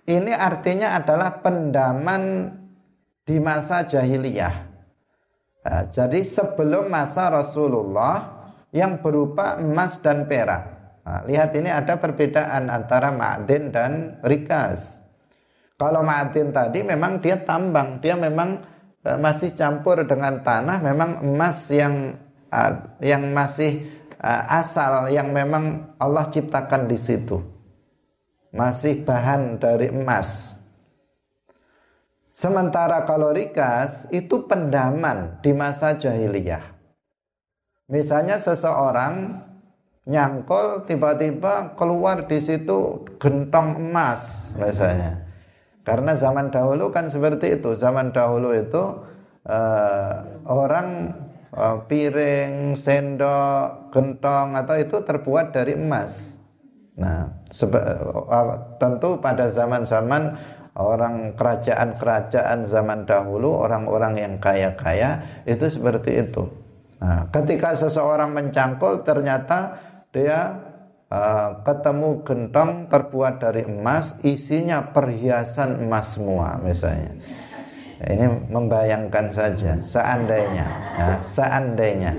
ini 0.09 0.33
artinya 0.33 0.97
adalah 0.97 1.45
pendaman 1.45 2.49
di 3.29 3.37
masa 3.37 3.85
jahiliyah. 3.85 4.72
Nah, 5.63 5.87
jadi 5.91 6.21
sebelum 6.27 6.91
masa 6.91 7.31
Rasulullah 7.31 8.43
yang 8.75 8.99
berupa 8.99 9.59
emas 9.59 10.03
dan 10.03 10.27
perak. 10.27 10.63
Nah, 11.03 11.23
lihat 11.27 11.55
ini 11.55 11.71
ada 11.71 11.99
perbedaan 11.99 12.71
antara 12.71 13.15
ma'din 13.15 13.71
dan 13.71 14.19
rikaz. 14.23 15.03
Kalau 15.79 16.03
ma'din 16.03 16.51
tadi 16.51 16.83
memang 16.83 17.19
dia 17.19 17.39
tambang, 17.43 17.99
dia 17.99 18.15
memang 18.15 18.73
Eh, 19.03 19.19
masih 19.19 19.51
campur 19.59 19.99
dengan 20.07 20.47
tanah 20.47 20.79
memang 20.79 21.27
emas 21.27 21.67
yang 21.75 22.15
yang 23.03 23.33
masih 23.33 23.83
uh, 24.21 24.61
asal 24.61 25.09
yang 25.09 25.33
memang 25.33 25.97
Allah 25.97 26.29
ciptakan 26.29 26.85
di 26.85 27.01
situ 27.01 27.41
masih 28.53 29.03
bahan 29.03 29.57
dari 29.57 29.89
emas 29.89 30.61
sementara 32.33 33.05
kalau 33.05 33.31
rikas 33.31 34.09
itu 34.11 34.49
pendaman 34.49 35.39
di 35.45 35.53
masa 35.53 35.95
jahiliyah 35.95 36.75
misalnya 37.87 38.41
seseorang 38.41 39.45
nyangkol 40.09 40.89
tiba-tiba 40.89 41.79
keluar 41.79 42.27
di 42.27 42.43
situ 42.43 43.07
gentong 43.23 43.79
emas 43.79 44.51
misalnya 44.59 45.23
karena 45.83 46.15
zaman 46.15 46.55
dahulu 46.55 46.95
kan 46.95 47.11
seperti 47.11 47.59
itu. 47.59 47.75
Zaman 47.75 48.15
dahulu 48.15 48.55
itu 48.55 49.03
uh, 49.51 50.15
orang 50.47 51.11
uh, 51.51 51.83
piring, 51.91 52.79
sendok, 52.79 53.91
gentong 53.91 54.55
atau 54.55 54.79
itu 54.79 55.03
terbuat 55.03 55.51
dari 55.51 55.75
emas. 55.75 56.39
Nah, 56.95 57.35
uh, 57.51 58.55
tentu 58.79 59.19
pada 59.19 59.51
zaman-zaman 59.51 60.39
orang 60.77 61.37
kerajaan-kerajaan 61.37 62.65
zaman 62.65 63.05
dahulu, 63.05 63.61
orang-orang 63.61 64.17
yang 64.17 64.35
kaya-kaya 64.41 65.43
itu 65.45 65.69
seperti 65.69 66.25
itu. 66.25 66.49
Nah, 67.03 67.29
ketika 67.29 67.77
seseorang 67.77 68.33
mencangkul 68.33 69.03
ternyata 69.03 69.77
dia 70.15 70.55
uh, 71.13 71.61
ketemu 71.67 72.25
gentong 72.25 72.87
terbuat 72.89 73.43
dari 73.43 73.69
emas 73.69 74.17
isinya 74.25 74.81
perhiasan 74.95 75.83
emas 75.83 76.17
semua 76.17 76.57
misalnya. 76.63 77.13
Ini 78.03 78.51
membayangkan 78.51 79.31
saja 79.31 79.79
seandainya 79.79 80.67
ya, 80.99 81.11
seandainya. 81.23 82.13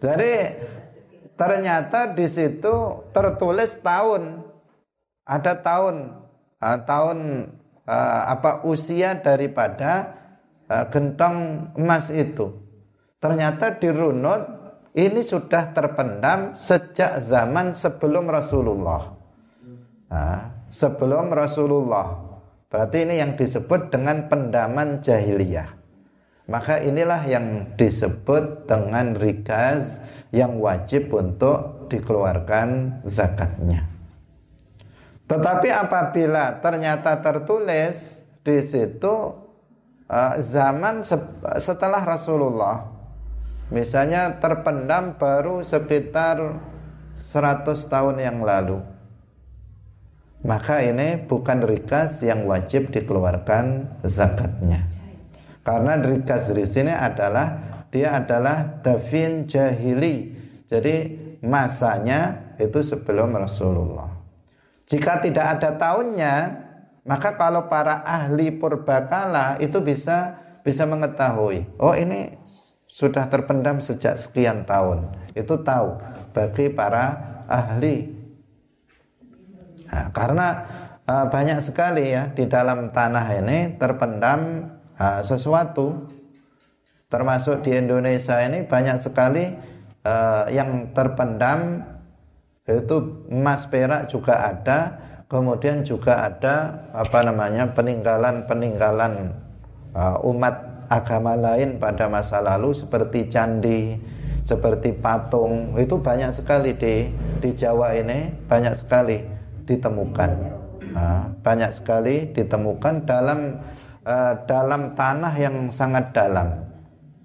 Jadi 0.00 0.32
ternyata 1.36 2.12
di 2.16 2.24
situ 2.24 3.04
tertulis 3.12 3.76
tahun. 3.84 4.40
Ada 5.26 5.58
tahun 5.58 6.25
uh, 6.60 6.78
tahun 6.84 7.50
uh, 7.84 8.22
apa 8.32 8.66
usia 8.66 9.16
daripada 9.18 10.16
uh, 10.68 10.84
gentong 10.88 11.70
emas 11.76 12.08
itu 12.12 12.52
ternyata 13.20 13.74
dirunut 13.76 14.66
ini 14.96 15.20
sudah 15.20 15.76
terpendam 15.76 16.56
sejak 16.56 17.20
zaman 17.20 17.76
sebelum 17.76 18.32
Rasulullah. 18.32 19.12
Nah, 20.08 20.56
sebelum 20.72 21.28
Rasulullah. 21.36 22.16
Berarti 22.72 23.04
ini 23.04 23.20
yang 23.20 23.36
disebut 23.36 23.92
dengan 23.92 24.24
pendaman 24.32 25.04
jahiliyah. 25.04 25.68
Maka 26.48 26.80
inilah 26.80 27.28
yang 27.28 27.76
disebut 27.76 28.64
dengan 28.64 29.12
rikaz 29.18 30.00
yang 30.32 30.56
wajib 30.64 31.12
untuk 31.12 31.90
dikeluarkan 31.92 33.02
zakatnya. 33.04 33.95
Tetapi 35.26 35.68
apabila 35.74 36.62
ternyata 36.62 37.18
tertulis 37.18 38.22
di 38.46 38.62
situ 38.62 39.34
uh, 40.06 40.34
zaman 40.38 41.02
setelah 41.58 42.02
Rasulullah 42.06 42.96
Misalnya 43.66 44.38
terpendam 44.38 45.18
baru 45.18 45.66
sekitar 45.66 46.38
100 47.18 47.66
tahun 47.90 48.16
yang 48.22 48.38
lalu. 48.46 48.78
Maka 50.46 50.86
ini 50.86 51.18
bukan 51.18 51.66
rikas 51.66 52.22
yang 52.22 52.46
wajib 52.46 52.94
dikeluarkan 52.94 53.98
zakatnya. 54.06 54.86
Karena 55.66 55.98
rikas 55.98 56.54
di 56.54 56.62
sini 56.62 56.94
adalah 56.94 57.58
dia 57.90 58.22
adalah 58.22 58.78
dafin 58.86 59.50
jahili. 59.50 60.38
Jadi 60.70 61.18
masanya 61.42 62.54
itu 62.62 62.86
sebelum 62.86 63.34
Rasulullah. 63.34 64.15
Jika 64.86 65.18
tidak 65.18 65.58
ada 65.58 65.74
tahunnya, 65.74 66.34
maka 67.02 67.34
kalau 67.34 67.66
para 67.66 68.06
ahli 68.06 68.54
purbakala 68.54 69.58
itu 69.58 69.82
bisa 69.82 70.42
bisa 70.62 70.82
mengetahui, 70.82 71.62
oh 71.78 71.94
ini 71.94 72.34
sudah 72.90 73.28
terpendam 73.30 73.78
sejak 73.78 74.16
sekian 74.16 74.64
tahun. 74.64 75.06
Itu 75.36 75.60
tahu 75.62 76.00
bagi 76.32 76.72
para 76.72 77.18
ahli. 77.44 78.14
Nah, 79.86 80.10
karena 80.10 80.48
uh, 81.06 81.26
banyak 81.30 81.60
sekali 81.62 82.10
ya 82.10 82.32
di 82.32 82.48
dalam 82.48 82.90
tanah 82.90 83.26
ini 83.42 83.76
terpendam 83.78 84.72
uh, 84.98 85.20
sesuatu. 85.22 86.08
Termasuk 87.06 87.62
di 87.62 87.70
Indonesia 87.70 88.42
ini 88.42 88.66
banyak 88.66 88.98
sekali 88.98 89.54
uh, 90.02 90.50
yang 90.50 90.90
terpendam 90.90 91.86
itu 92.66 93.26
emas 93.30 93.70
perak 93.70 94.10
juga 94.10 94.42
ada, 94.42 94.98
kemudian 95.30 95.86
juga 95.86 96.26
ada 96.26 96.86
apa 96.90 97.22
namanya 97.22 97.70
peninggalan-peninggalan 97.74 99.30
uh, 99.94 100.18
umat 100.26 100.86
agama 100.90 101.38
lain 101.38 101.78
pada 101.78 102.10
masa 102.10 102.42
lalu 102.42 102.74
seperti 102.74 103.30
candi, 103.30 103.98
seperti 104.42 104.94
patung 104.98 105.78
itu 105.78 105.98
banyak 105.98 106.34
sekali 106.34 106.74
di 106.74 107.10
di 107.38 107.50
Jawa 107.54 107.94
ini 107.94 108.34
banyak 108.50 108.74
sekali 108.74 109.22
ditemukan, 109.66 110.30
nah, 110.94 111.30
banyak 111.42 111.70
sekali 111.70 112.30
ditemukan 112.34 113.06
dalam 113.06 113.62
uh, 114.06 114.34
dalam 114.46 114.94
tanah 114.94 115.34
yang 115.38 115.70
sangat 115.70 116.10
dalam. 116.14 116.66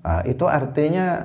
Nah, 0.01 0.21
itu 0.25 0.49
artinya 0.49 1.21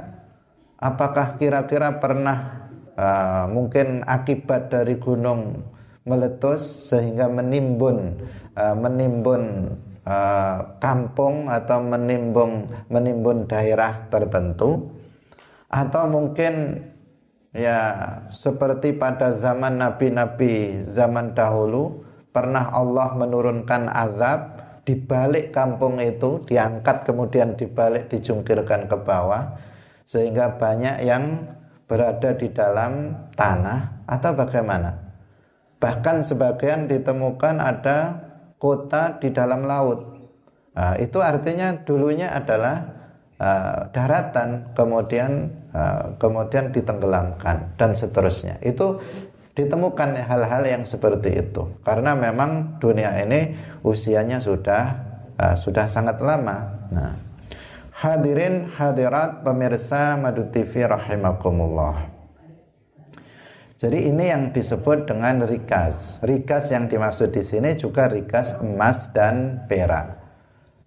apakah 0.76 1.40
kira-kira 1.40 1.96
pernah 1.96 2.55
uh, 2.96 3.44
mungkin 3.48 4.02
akibat 4.08 4.72
dari 4.72 4.96
gunung 4.98 5.62
meletus 6.08 6.90
sehingga 6.90 7.28
menimbun 7.28 8.16
uh, 8.56 8.74
menimbun 8.74 9.74
uh, 10.08 10.76
kampung 10.80 11.46
atau 11.52 11.78
menimbun 11.84 12.72
menimbun 12.88 13.46
daerah 13.46 14.08
tertentu. 14.08 14.90
Atau 15.66 16.06
mungkin 16.06 16.84
ya 17.50 17.80
seperti 18.30 18.94
pada 18.94 19.34
zaman 19.34 19.80
nabi-nabi 19.80 20.86
zaman 20.86 21.32
dahulu 21.32 22.06
pernah 22.30 22.68
Allah 22.70 23.16
menurunkan 23.16 23.88
azab 23.88 24.40
di 24.86 24.94
balik 24.94 25.50
kampung 25.50 25.98
itu 25.98 26.44
diangkat 26.46 27.02
kemudian 27.08 27.58
dibalik 27.58 28.06
dijungkirkan 28.06 28.86
ke 28.86 28.96
bawah 29.02 29.58
sehingga 30.06 30.54
banyak 30.54 31.02
yang 31.02 31.42
berada 31.86 32.34
di 32.34 32.50
dalam 32.50 33.14
tanah 33.34 34.06
atau 34.10 34.30
bagaimana 34.34 35.06
bahkan 35.76 36.24
sebagian 36.24 36.88
ditemukan 36.88 37.60
ada 37.60 37.98
kota 38.56 39.20
di 39.20 39.28
dalam 39.32 39.68
laut. 39.68 40.16
Nah, 40.76 40.96
itu 41.00 41.20
artinya 41.24 41.72
dulunya 41.84 42.32
adalah 42.32 42.84
uh, 43.40 43.88
daratan, 43.92 44.72
kemudian 44.76 45.48
uh, 45.72 46.16
kemudian 46.20 46.72
ditenggelamkan 46.72 47.76
dan 47.80 47.96
seterusnya. 47.96 48.60
Itu 48.60 49.00
ditemukan 49.56 50.20
hal-hal 50.20 50.68
yang 50.68 50.84
seperti 50.84 51.40
itu 51.40 51.80
karena 51.80 52.12
memang 52.12 52.76
dunia 52.76 53.16
ini 53.24 53.56
usianya 53.80 54.36
sudah 54.36 54.82
uh, 55.40 55.56
sudah 55.56 55.88
sangat 55.88 56.20
lama. 56.20 56.76
Nah, 56.92 57.12
hadirin 57.96 58.68
hadirat 58.68 59.40
pemirsa 59.40 60.20
Madu 60.20 60.52
TV 60.52 60.84
rahimakumullah. 60.84 62.12
Jadi 63.76 64.08
ini 64.08 64.32
yang 64.32 64.52
disebut 64.52 65.08
dengan 65.08 65.44
rikas. 65.44 66.20
Rikas 66.24 66.72
yang 66.72 66.88
dimaksud 66.88 67.28
di 67.32 67.44
sini 67.44 67.76
juga 67.76 68.08
rikas 68.08 68.56
emas 68.60 69.12
dan 69.12 69.68
perak. 69.68 70.16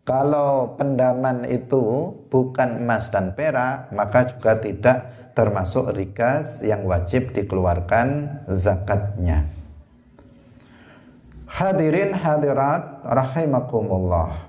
Kalau 0.05 0.73
pendaman 0.73 1.45
itu 1.45 2.09
bukan 2.33 2.81
emas 2.81 3.13
dan 3.13 3.37
perak, 3.37 3.93
maka 3.93 4.25
juga 4.25 4.57
tidak 4.57 4.97
termasuk 5.37 5.93
rikas 5.93 6.65
yang 6.65 6.81
wajib 6.89 7.29
dikeluarkan 7.29 8.41
zakatnya. 8.49 9.45
Hadirin 11.45 12.17
hadirat 12.17 13.05
rahimakumullah. 13.05 14.48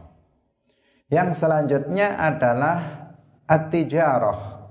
Yang 1.10 1.42
selanjutnya 1.42 2.14
adalah 2.14 3.10
at-tijarah, 3.50 4.70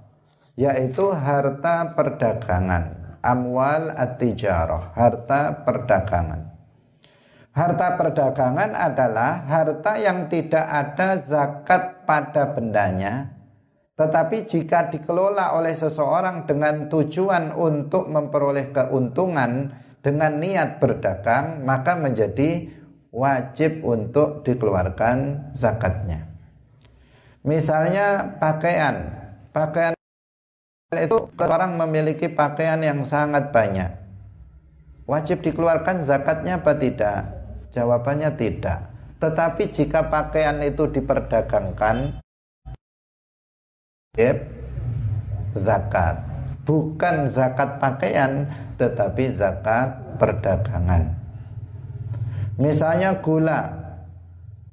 yaitu 0.56 1.12
harta 1.12 1.92
perdagangan 1.92 3.00
amwal 3.24 3.92
at-tijarah, 3.92 4.96
harta 4.96 5.64
perdagangan. 5.68 6.42
Harta 7.50 8.00
perdagangan 8.00 8.72
adalah 8.72 9.44
harta 9.44 10.00
yang 10.00 10.32
tidak 10.32 10.64
ada 10.64 11.20
zakat 11.20 12.08
pada 12.08 12.56
bendanya, 12.56 13.36
tetapi 14.00 14.48
jika 14.48 14.88
dikelola 14.88 15.60
oleh 15.60 15.76
seseorang 15.76 16.48
dengan 16.48 16.88
tujuan 16.88 17.52
untuk 17.52 18.08
memperoleh 18.08 18.72
keuntungan 18.72 19.76
dengan 20.00 20.40
niat 20.40 20.80
berdagang, 20.80 21.68
maka 21.68 22.00
menjadi 22.00 22.70
wajib 23.12 23.84
untuk 23.84 24.46
dikeluarkan 24.48 25.52
zakatnya. 25.52 26.29
Misalnya 27.50 28.38
pakaian, 28.38 29.10
pakaian 29.50 29.98
itu 30.94 31.18
orang 31.42 31.82
memiliki 31.82 32.30
pakaian 32.30 32.78
yang 32.78 33.02
sangat 33.02 33.50
banyak. 33.50 33.90
Wajib 35.10 35.42
dikeluarkan 35.42 36.06
zakatnya 36.06 36.62
apa 36.62 36.78
tidak? 36.78 37.26
Jawabannya 37.74 38.38
tidak. 38.38 38.86
Tetapi 39.18 39.66
jika 39.74 40.14
pakaian 40.14 40.62
itu 40.62 40.86
diperdagangkan, 40.94 42.22
zakat. 45.58 46.22
Bukan 46.70 47.26
zakat 47.34 47.82
pakaian, 47.82 48.46
tetapi 48.78 49.34
zakat 49.34 49.98
perdagangan. 50.22 51.18
Misalnya 52.62 53.18
gula. 53.18 53.79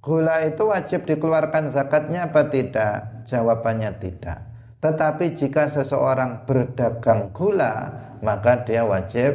Gula 0.07 0.47
itu 0.47 0.71
wajib 0.71 1.03
dikeluarkan 1.03 1.67
zakatnya 1.75 2.31
apa 2.31 2.47
tidak? 2.47 3.27
Jawabannya 3.27 3.91
tidak. 3.99 4.39
Tetapi 4.79 5.35
jika 5.35 5.67
seseorang 5.67 6.47
berdagang 6.47 7.35
gula, 7.35 7.91
maka 8.23 8.63
dia 8.63 8.87
wajib 8.87 9.35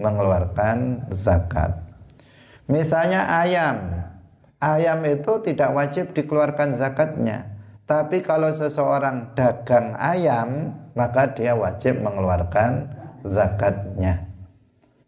mengeluarkan 0.00 1.12
zakat. 1.12 1.76
Misalnya 2.72 3.28
ayam. 3.28 4.00
Ayam 4.64 5.04
itu 5.04 5.44
tidak 5.44 5.68
wajib 5.76 6.16
dikeluarkan 6.16 6.72
zakatnya. 6.72 7.60
Tapi 7.84 8.24
kalau 8.24 8.56
seseorang 8.56 9.36
dagang 9.36 9.92
ayam, 10.00 10.72
maka 10.96 11.36
dia 11.36 11.52
wajib 11.52 12.00
mengeluarkan 12.00 12.88
zakatnya. 13.28 14.24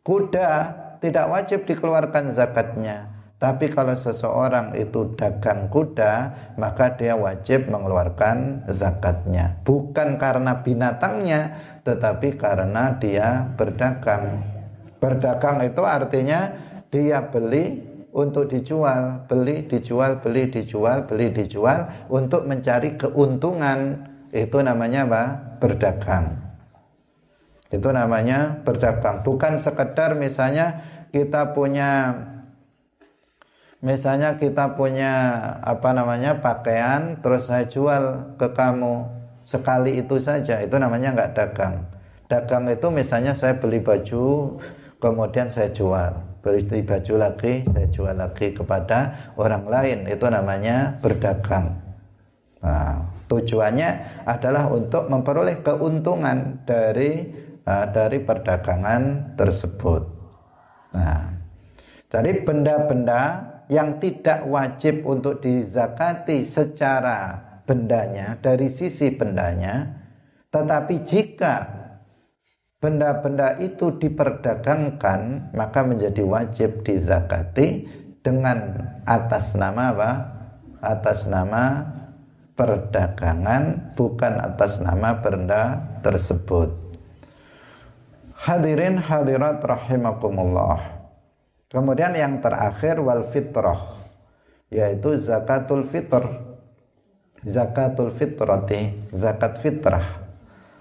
Kuda 0.05 0.77
tidak 1.01 1.27
wajib 1.33 1.65
dikeluarkan 1.65 2.37
zakatnya. 2.37 3.18
Tapi 3.39 3.71
kalau 3.71 3.95
seseorang 3.95 4.75
itu 4.75 5.15
dagang 5.15 5.71
kuda, 5.71 6.15
maka 6.59 6.99
dia 6.99 7.15
wajib 7.15 7.71
mengeluarkan 7.71 8.67
zakatnya. 8.67 9.63
Bukan 9.63 10.19
karena 10.19 10.59
binatangnya, 10.59 11.55
tetapi 11.87 12.35
karena 12.35 12.99
dia 12.99 13.47
berdagang. 13.55 14.43
Berdagang 14.99 15.63
itu 15.63 15.83
artinya 15.87 16.51
dia 16.91 17.23
beli 17.31 17.87
untuk 18.11 18.51
dijual, 18.51 19.31
beli, 19.31 19.71
dijual, 19.71 20.19
beli, 20.19 20.51
dijual, 20.51 21.07
beli, 21.07 21.31
dijual 21.31 22.11
untuk 22.11 22.43
mencari 22.43 22.99
keuntungan. 22.99 24.03
Itu 24.35 24.59
namanya 24.67 25.07
apa? 25.07 25.23
Berdagang. 25.63 26.27
Itu 27.71 27.95
namanya 27.95 28.67
berdagang. 28.67 29.23
Bukan 29.23 29.63
sekedar 29.63 30.19
misalnya 30.19 30.83
kita 31.15 31.55
punya 31.55 32.19
Misalnya 33.79 34.35
kita 34.35 34.75
punya 34.75 35.39
apa 35.63 35.95
namanya 35.95 36.43
pakaian, 36.43 37.23
terus 37.23 37.47
saya 37.47 37.63
jual 37.71 38.35
ke 38.35 38.51
kamu 38.51 39.07
sekali 39.47 40.03
itu 40.03 40.19
saja, 40.19 40.59
itu 40.59 40.75
namanya 40.83 41.15
nggak 41.15 41.33
dagang. 41.39 41.87
Dagang 42.27 42.67
itu 42.67 42.91
misalnya 42.91 43.39
saya 43.39 43.55
beli 43.55 43.79
baju, 43.79 44.59
kemudian 44.99 45.47
saya 45.47 45.71
jual, 45.71 46.11
beli 46.43 46.83
baju 46.83 47.15
lagi, 47.23 47.63
saya 47.71 47.87
jual 47.87 48.19
lagi 48.19 48.51
kepada 48.51 49.31
orang 49.39 49.65
lain, 49.71 49.99
itu 50.11 50.27
namanya 50.27 50.99
berdagang. 50.99 51.79
Nah, 52.59 53.07
tujuannya 53.31 53.91
adalah 54.27 54.67
untuk 54.75 55.07
memperoleh 55.07 55.63
keuntungan 55.63 56.67
dari 56.67 57.31
uh, 57.63 57.87
dari 57.95 58.19
perdagangan 58.19 59.33
tersebut. 59.39 60.03
Nah, 60.99 61.39
jadi 62.11 62.43
benda-benda 62.43 63.48
yang 63.69 64.01
tidak 64.01 64.49
wajib 64.49 65.05
untuk 65.05 65.45
dizakati 65.45 66.45
secara 66.49 67.37
bendanya 67.69 68.41
dari 68.41 68.69
sisi 68.73 69.13
bendanya 69.13 69.93
tetapi 70.49 71.05
jika 71.05 71.55
benda-benda 72.81 73.61
itu 73.61 73.93
diperdagangkan 74.01 75.53
maka 75.53 75.81
menjadi 75.85 76.25
wajib 76.25 76.81
dizakati 76.83 77.85
dengan 78.25 78.89
atas 79.05 79.55
nama 79.55 79.93
apa? 79.93 80.13
atas 80.79 81.27
nama 81.27 81.83
perdagangan 82.59 83.95
bukan 83.95 84.35
atas 84.43 84.83
nama 84.83 85.15
benda 85.23 85.79
tersebut. 86.03 86.75
Hadirin 88.35 88.99
hadirat 88.99 89.63
rahimakumullah. 89.63 90.98
Kemudian 91.69 92.17
yang 92.17 92.41
terakhir 92.41 92.97
wal 93.01 93.29
fitrah 93.29 94.01
yaitu 94.73 95.17
zakatul 95.21 95.85
fitr. 95.85 96.25
Zakatul 97.39 98.11
fitrati, 98.11 99.09
zakat 99.15 99.63
fitrah. 99.63 100.27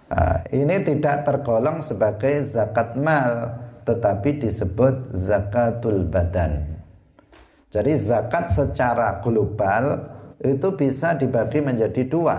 Nah, 0.10 0.42
ini 0.50 0.82
tidak 0.82 1.28
tergolong 1.28 1.86
sebagai 1.86 2.42
zakat 2.48 2.98
mal 2.98 3.62
tetapi 3.86 4.42
disebut 4.42 5.16
zakatul 5.16 6.08
badan. 6.08 6.82
Jadi 7.68 7.94
zakat 8.00 8.52
secara 8.52 9.20
global 9.20 10.08
itu 10.40 10.72
bisa 10.74 11.14
dibagi 11.14 11.60
menjadi 11.60 12.04
dua. 12.08 12.36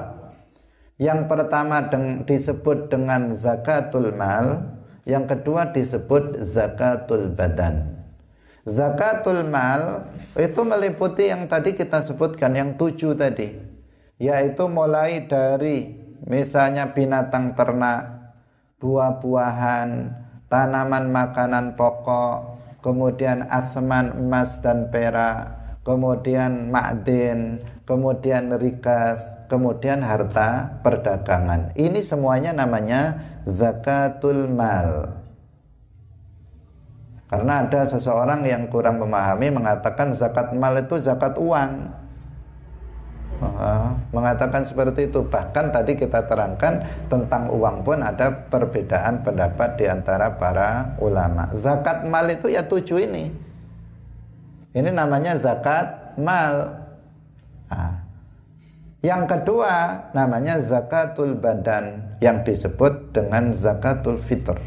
Yang 0.99 1.31
pertama 1.31 1.87
disebut 2.27 2.91
dengan 2.91 3.31
zakatul 3.37 4.11
mal, 4.17 4.75
yang 5.07 5.31
kedua 5.31 5.71
disebut 5.71 6.43
zakatul 6.43 7.31
badan. 7.31 7.98
Zakatul 8.67 9.47
mal 9.47 10.11
itu 10.35 10.61
meliputi 10.67 11.31
yang 11.31 11.47
tadi 11.47 11.75
kita 11.75 12.03
sebutkan 12.03 12.55
yang 12.57 12.75
tujuh 12.75 13.15
tadi, 13.15 13.55
yaitu 14.19 14.65
mulai 14.67 15.27
dari 15.27 15.95
misalnya 16.27 16.91
binatang 16.91 17.55
ternak, 17.55 18.35
buah-buahan, 18.83 19.91
tanaman 20.51 21.11
makanan 21.11 21.79
pokok, 21.79 22.59
kemudian 22.83 23.47
asman 23.51 24.15
emas 24.15 24.59
dan 24.63 24.91
perak, 24.91 25.55
kemudian 25.87 26.69
ma'din, 26.69 27.63
kemudian 27.89 28.53
rikas, 28.61 29.49
kemudian 29.49 30.05
harta 30.05 30.81
perdagangan. 30.85 31.73
Ini 31.73 32.01
semuanya 32.05 32.53
namanya 32.53 33.17
zakatul 33.49 34.47
mal. 34.51 35.18
Karena 37.29 37.61
ada 37.61 37.85
seseorang 37.85 38.41
yang 38.49 38.73
kurang 38.73 39.05
memahami 39.05 39.53
mengatakan 39.53 40.17
zakat 40.17 40.57
mal 40.57 40.75
itu 40.81 40.97
zakat 40.97 41.37
uang. 41.37 42.05
mengatakan 44.11 44.67
seperti 44.67 45.07
itu. 45.07 45.23
Bahkan 45.23 45.71
tadi 45.71 45.95
kita 45.95 46.27
terangkan 46.27 46.83
tentang 47.07 47.47
uang 47.47 47.87
pun 47.87 48.03
ada 48.03 48.35
perbedaan 48.51 49.23
pendapat 49.23 49.79
di 49.79 49.87
antara 49.87 50.35
para 50.35 50.99
ulama. 50.99 51.47
Zakat 51.55 52.03
mal 52.03 52.27
itu 52.27 52.51
ya 52.51 52.67
tujuh 52.67 52.99
ini. 52.99 53.31
Ini 54.75 54.91
namanya 54.91 55.39
zakat 55.39 56.19
mal. 56.19 56.83
Nah. 57.71 57.95
Yang 58.99 59.23
kedua 59.31 59.75
namanya 60.11 60.59
zakatul 60.59 61.39
badan 61.39 62.19
yang 62.19 62.43
disebut 62.43 63.15
dengan 63.15 63.55
zakatul 63.55 64.19
fitr 64.19 64.59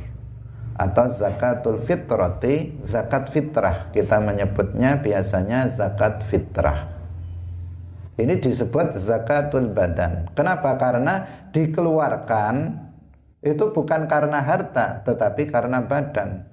atau 0.76 1.06
zakatul 1.12 1.78
fitrati, 1.80 2.84
zakat 2.84 3.32
fitrah. 3.32 3.90
Kita 3.92 4.20
menyebutnya 4.20 5.00
biasanya 5.00 5.72
zakat 5.72 6.24
fitrah. 6.28 6.92
Ini 8.20 8.38
disebut 8.38 9.00
zakatul 9.00 9.72
badan. 9.72 10.30
Kenapa? 10.38 10.78
Karena 10.78 11.48
dikeluarkan 11.50 12.56
itu 13.42 13.74
bukan 13.74 14.06
karena 14.06 14.40
harta, 14.46 15.02
tetapi 15.02 15.50
karena 15.50 15.82
badan 15.82 16.52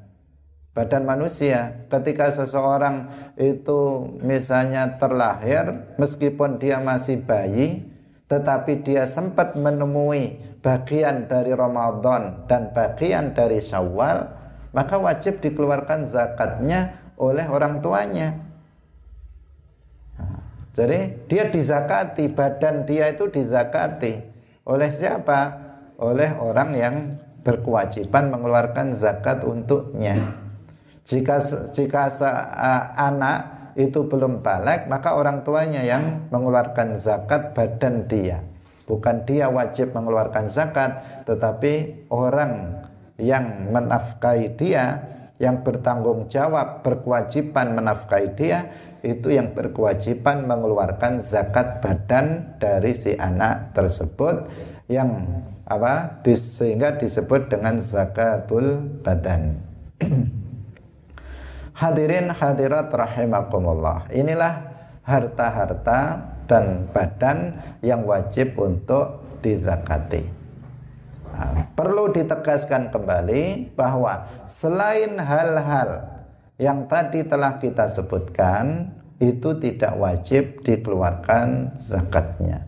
badan 0.79 1.03
manusia. 1.03 1.91
Ketika 1.91 2.31
seseorang 2.31 3.11
itu 3.35 4.07
misalnya 4.23 4.95
terlahir, 5.03 5.91
meskipun 5.99 6.63
dia 6.63 6.79
masih 6.79 7.19
bayi, 7.19 7.83
tetapi 8.31 8.87
dia 8.87 9.11
sempat 9.11 9.59
menemui 9.59 10.39
bagian 10.69 11.25
dari 11.25 11.57
Ramadan 11.57 12.45
dan 12.45 12.77
bagian 12.77 13.33
dari 13.33 13.65
Syawal, 13.65 14.29
maka 14.77 15.01
wajib 15.01 15.41
dikeluarkan 15.41 16.05
zakatnya 16.05 17.01
oleh 17.17 17.49
orang 17.49 17.81
tuanya. 17.81 18.37
Nah, 20.21 20.45
jadi 20.77 21.25
dia 21.25 21.49
dizakati, 21.49 22.29
badan 22.29 22.85
dia 22.85 23.09
itu 23.09 23.33
dizakati 23.33 24.21
oleh 24.69 24.93
siapa? 24.93 25.57
Oleh 25.97 26.37
orang 26.37 26.71
yang 26.77 26.95
berkewajiban 27.41 28.29
mengeluarkan 28.29 28.93
zakat 28.93 29.41
untuknya. 29.49 30.37
Jika 31.09 31.41
jika 31.73 32.13
anak 32.93 33.73
itu 33.73 34.05
belum 34.05 34.45
balik, 34.45 34.85
maka 34.93 35.17
orang 35.17 35.41
tuanya 35.49 35.81
yang 35.81 36.29
mengeluarkan 36.29 37.01
zakat 37.01 37.57
badan 37.57 38.05
dia. 38.05 38.45
Bukan 38.89 39.29
dia 39.29 39.53
wajib 39.53 39.93
mengeluarkan 39.93 40.49
zakat, 40.49 41.23
tetapi 41.29 42.09
orang 42.09 42.81
yang 43.21 43.69
menafkahi 43.69 44.57
dia, 44.57 45.05
yang 45.37 45.61
bertanggung 45.61 46.33
jawab, 46.33 46.81
berkewajiban 46.81 47.77
menafkahi 47.77 48.33
dia, 48.33 48.73
itu 49.05 49.29
yang 49.29 49.53
berkewajiban 49.53 50.49
mengeluarkan 50.49 51.21
zakat 51.21 51.85
badan 51.85 52.57
dari 52.57 52.97
si 52.97 53.13
anak 53.15 53.77
tersebut 53.77 54.49
yang 54.89 55.45
apa 55.69 56.25
sehingga 56.33 56.97
disebut 56.97 57.53
dengan 57.53 57.79
zakatul 57.85 58.89
badan. 59.05 59.61
Hadirin 61.79 62.35
hadirat 62.35 62.91
rahimakumullah. 62.91 64.11
Inilah 64.11 64.67
harta-harta 65.07 66.27
dan 66.49 66.89
badan 66.91 67.61
yang 67.85 68.03
wajib 68.09 68.57
untuk 68.57 69.23
dizakati. 69.45 70.25
Nah, 71.29 71.71
perlu 71.77 72.11
ditegaskan 72.11 72.91
kembali 72.91 73.77
bahwa 73.79 74.27
selain 74.51 75.15
hal-hal 75.21 76.19
yang 76.59 76.91
tadi 76.91 77.23
telah 77.23 77.63
kita 77.63 77.87
sebutkan 77.87 78.91
itu 79.23 79.55
tidak 79.63 79.95
wajib 79.95 80.67
dikeluarkan 80.67 81.79
zakatnya. 81.79 82.67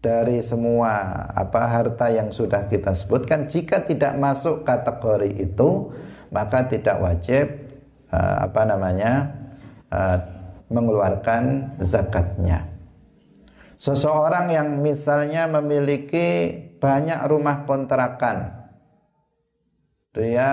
Dari 0.00 0.40
semua 0.44 1.24
apa 1.32 1.64
harta 1.64 2.12
yang 2.12 2.28
sudah 2.28 2.68
kita 2.68 2.92
sebutkan 2.92 3.48
jika 3.48 3.80
tidak 3.84 4.12
masuk 4.20 4.64
kategori 4.64 5.32
itu 5.32 5.92
maka 6.28 6.68
tidak 6.68 7.00
wajib 7.00 7.48
uh, 8.12 8.44
apa 8.44 8.62
namanya 8.68 9.32
uh, 9.88 10.20
mengeluarkan 10.68 11.72
zakatnya. 11.80 12.73
Seseorang 13.74 14.54
yang 14.54 14.80
misalnya 14.80 15.50
memiliki 15.50 16.54
banyak 16.78 17.26
rumah 17.26 17.66
kontrakan, 17.66 18.64
dia 20.14 20.50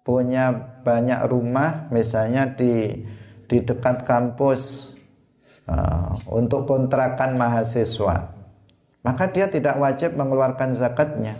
punya 0.00 0.48
banyak 0.80 1.20
rumah, 1.28 1.92
misalnya 1.92 2.48
di 2.56 3.04
di 3.44 3.58
dekat 3.60 4.06
kampus 4.08 4.90
uh, 5.68 6.14
untuk 6.32 6.64
kontrakan 6.64 7.36
mahasiswa, 7.36 8.32
maka 9.04 9.24
dia 9.28 9.50
tidak 9.52 9.76
wajib 9.76 10.16
mengeluarkan 10.16 10.78
zakatnya. 10.78 11.36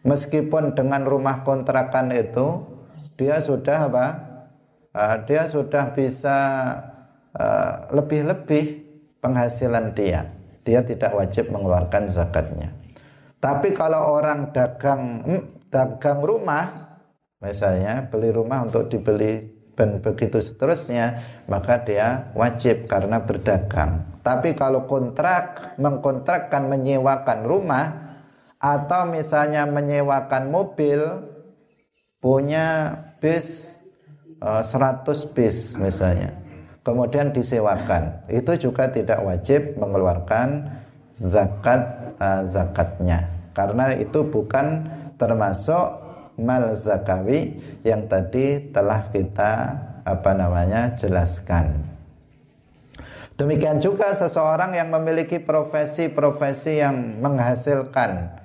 Meskipun 0.00 0.72
dengan 0.72 1.04
rumah 1.04 1.44
kontrakan 1.44 2.16
itu 2.16 2.64
dia 3.20 3.44
sudah 3.44 3.92
apa? 3.92 4.06
Uh, 4.90 5.16
dia 5.28 5.46
sudah 5.46 5.92
bisa 5.92 6.38
uh, 7.36 7.86
lebih-lebih 7.92 8.64
uh, 8.82 8.89
penghasilan 9.20 9.92
dia. 9.92 10.26
Dia 10.64 10.84
tidak 10.84 11.16
wajib 11.16 11.48
mengeluarkan 11.48 12.12
zakatnya. 12.12 12.72
Tapi 13.40 13.72
kalau 13.72 14.20
orang 14.20 14.52
dagang 14.52 15.24
hmm, 15.24 15.44
dagang 15.72 16.20
rumah, 16.20 16.96
misalnya 17.40 18.04
beli 18.04 18.28
rumah 18.28 18.68
untuk 18.68 18.92
dibeli 18.92 19.48
dan 19.72 20.04
begitu 20.04 20.44
seterusnya, 20.44 21.24
maka 21.48 21.80
dia 21.80 22.28
wajib 22.36 22.84
karena 22.84 23.24
berdagang. 23.24 24.20
Tapi 24.20 24.52
kalau 24.52 24.84
kontrak, 24.84 25.72
mengkontrakkan 25.80 26.68
menyewakan 26.68 27.48
rumah 27.48 27.84
atau 28.60 29.08
misalnya 29.08 29.64
menyewakan 29.64 30.52
mobil, 30.52 31.00
punya 32.20 32.92
bis 33.24 33.80
uh, 34.44 34.60
eh, 34.60 34.64
100 34.68 35.32
bis 35.32 35.72
misalnya 35.80 36.36
kemudian 36.90 37.30
disewakan. 37.30 38.26
Itu 38.26 38.58
juga 38.58 38.90
tidak 38.90 39.22
wajib 39.22 39.78
mengeluarkan 39.78 40.66
zakat 41.14 41.86
uh, 42.18 42.42
zakatnya. 42.42 43.30
Karena 43.54 43.94
itu 43.94 44.26
bukan 44.26 44.90
termasuk 45.14 46.02
mal 46.34 46.74
zakawi 46.74 47.62
yang 47.86 48.10
tadi 48.10 48.74
telah 48.74 49.06
kita 49.14 49.78
apa 50.02 50.30
namanya 50.34 50.98
jelaskan. 50.98 51.86
Demikian 53.38 53.78
juga 53.78 54.12
seseorang 54.12 54.74
yang 54.76 54.90
memiliki 54.90 55.40
profesi-profesi 55.40 56.82
yang 56.82 57.22
menghasilkan 57.24 58.36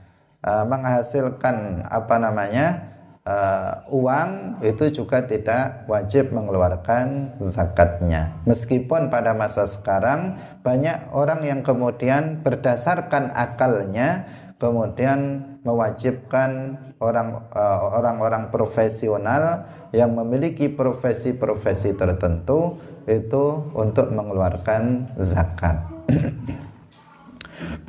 uh, 0.45 0.63
menghasilkan 0.63 1.83
apa 1.89 2.15
namanya 2.15 2.94
uh, 3.26 3.84
uang 3.89 4.61
itu 4.61 5.03
juga 5.03 5.26
tidak 5.26 5.89
wajib 5.89 6.32
mengeluarkan 6.32 7.36
zakatnya. 7.41 8.38
Meskipun 8.45 9.09
pada 9.09 9.34
masa 9.34 9.65
sekarang 9.65 10.38
banyak 10.61 11.11
orang 11.11 11.41
yang 11.43 11.61
kemudian 11.65 12.45
berdasarkan 12.45 13.34
akalnya 13.34 14.23
kemudian 14.55 15.43
mewajibkan 15.67 16.80
orang 17.03 17.43
uh, 17.51 17.80
orang-orang 17.91 18.47
profesional 18.47 19.67
yang 19.91 20.15
memiliki 20.15 20.71
profesi-profesi 20.71 21.91
tertentu 21.91 22.80
itu 23.03 23.45
untuk 23.76 24.15
mengeluarkan 24.15 25.11
zakat. 25.19 25.84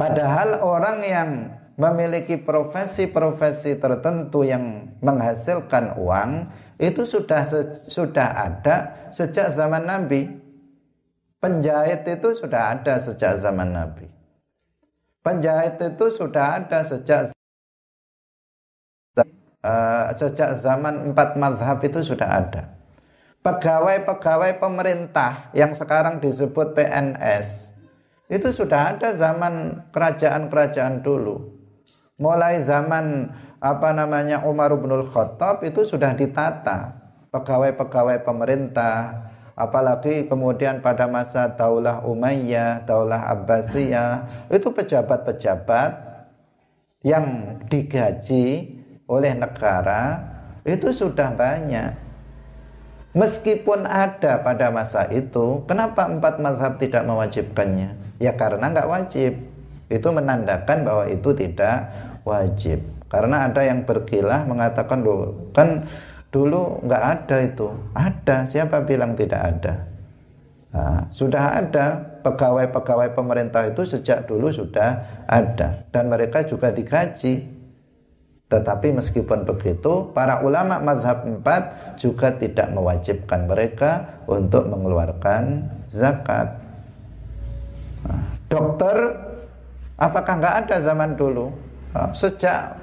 Padahal 0.00 0.60
orang 0.62 0.98
yang 1.06 1.28
memiliki 1.76 2.40
profesi-profesi 2.40 3.76
tertentu 3.76 4.48
yang 4.48 4.96
menghasilkan 5.04 6.00
uang 6.00 6.48
itu 6.80 7.04
sudah 7.04 7.44
sudah 7.88 8.28
ada 8.32 8.76
sejak 9.12 9.52
zaman 9.52 9.84
Nabi. 9.84 10.24
Penjahit 11.36 12.08
itu 12.08 12.32
sudah 12.32 12.72
ada 12.72 12.96
sejak 12.96 13.36
zaman 13.36 13.76
Nabi. 13.76 14.08
Penjahit 15.20 15.76
itu 15.76 16.06
sudah 16.08 16.64
ada 16.64 16.80
sejak 16.80 17.36
uh, 19.20 20.04
sejak 20.16 20.56
zaman 20.56 21.12
empat 21.12 21.36
madhab 21.36 21.76
itu 21.84 22.00
sudah 22.00 22.40
ada. 22.40 22.72
Pegawai-pegawai 23.44 24.58
pemerintah 24.58 25.52
yang 25.52 25.76
sekarang 25.76 26.18
disebut 26.24 26.72
PNS 26.72 27.70
itu 28.26 28.48
sudah 28.50 28.96
ada 28.96 29.14
zaman 29.14 29.86
kerajaan-kerajaan 29.94 31.06
dulu 31.06 31.55
mulai 32.16 32.64
zaman 32.64 33.32
apa 33.60 33.92
namanya 33.92 34.44
Umar 34.44 34.72
bin 34.76 34.92
Khattab 35.12 35.64
itu 35.64 35.84
sudah 35.84 36.12
ditata. 36.16 37.04
Pegawai-pegawai 37.32 38.24
pemerintah 38.24 39.28
apalagi 39.52 40.24
kemudian 40.24 40.80
pada 40.80 41.04
masa 41.04 41.52
Daulah 41.52 42.00
Umayyah, 42.04 42.88
Daulah 42.88 43.28
Abbasiyah 43.28 44.48
itu 44.48 44.68
pejabat-pejabat 44.72 45.90
yang 47.04 47.58
digaji 47.68 48.76
oleh 49.04 49.32
negara 49.36 50.32
itu 50.64 50.92
sudah 50.92 51.32
banyak. 51.36 51.92
Meskipun 53.16 53.88
ada 53.88 54.44
pada 54.44 54.68
masa 54.68 55.08
itu 55.08 55.64
kenapa 55.64 56.04
empat 56.04 56.36
mazhab 56.36 56.76
tidak 56.76 57.04
mewajibkannya? 57.08 57.96
Ya 58.20 58.36
karena 58.36 58.68
nggak 58.68 58.88
wajib. 58.88 59.40
Itu 59.86 60.10
menandakan 60.10 60.84
bahwa 60.84 61.04
itu 61.08 61.30
tidak 61.32 62.05
wajib. 62.26 62.82
Karena 63.06 63.46
ada 63.46 63.62
yang 63.62 63.86
berkilah 63.86 64.42
mengatakan 64.50 65.06
loh 65.06 65.54
kan 65.54 65.86
dulu 66.34 66.82
nggak 66.82 67.04
ada 67.06 67.36
itu. 67.46 67.70
Ada 67.94 68.50
siapa 68.50 68.82
bilang 68.82 69.14
tidak 69.14 69.40
ada? 69.40 69.74
Nah, 70.76 71.08
sudah 71.08 71.56
ada 71.62 72.20
pegawai-pegawai 72.20 73.16
pemerintah 73.16 73.64
itu 73.64 73.86
sejak 73.86 74.28
dulu 74.28 74.52
sudah 74.52 75.24
ada 75.24 75.88
dan 75.88 76.12
mereka 76.12 76.44
juga 76.44 76.68
digaji 76.68 77.56
tetapi 78.46 78.94
meskipun 78.94 79.42
begitu 79.42 80.14
para 80.14 80.38
ulama 80.38 80.78
madhab 80.78 81.26
4 81.26 81.98
juga 81.98 82.30
tidak 82.30 82.70
mewajibkan 82.70 83.48
mereka 83.50 84.22
untuk 84.30 84.70
mengeluarkan 84.70 85.66
zakat. 85.90 86.62
Nah, 88.06 88.22
dokter 88.46 88.96
apakah 89.98 90.34
nggak 90.38 90.56
ada 90.66 90.76
zaman 90.78 91.18
dulu 91.18 91.50
sejak 92.16 92.76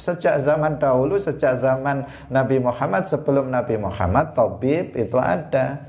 sejak 0.00 0.40
zaman 0.40 0.80
dahulu 0.80 1.20
sejak 1.20 1.60
zaman 1.60 2.08
Nabi 2.32 2.56
Muhammad 2.56 3.04
sebelum 3.04 3.52
Nabi 3.52 3.76
Muhammad 3.76 4.32
tabib 4.32 4.96
itu 4.96 5.18
ada. 5.20 5.86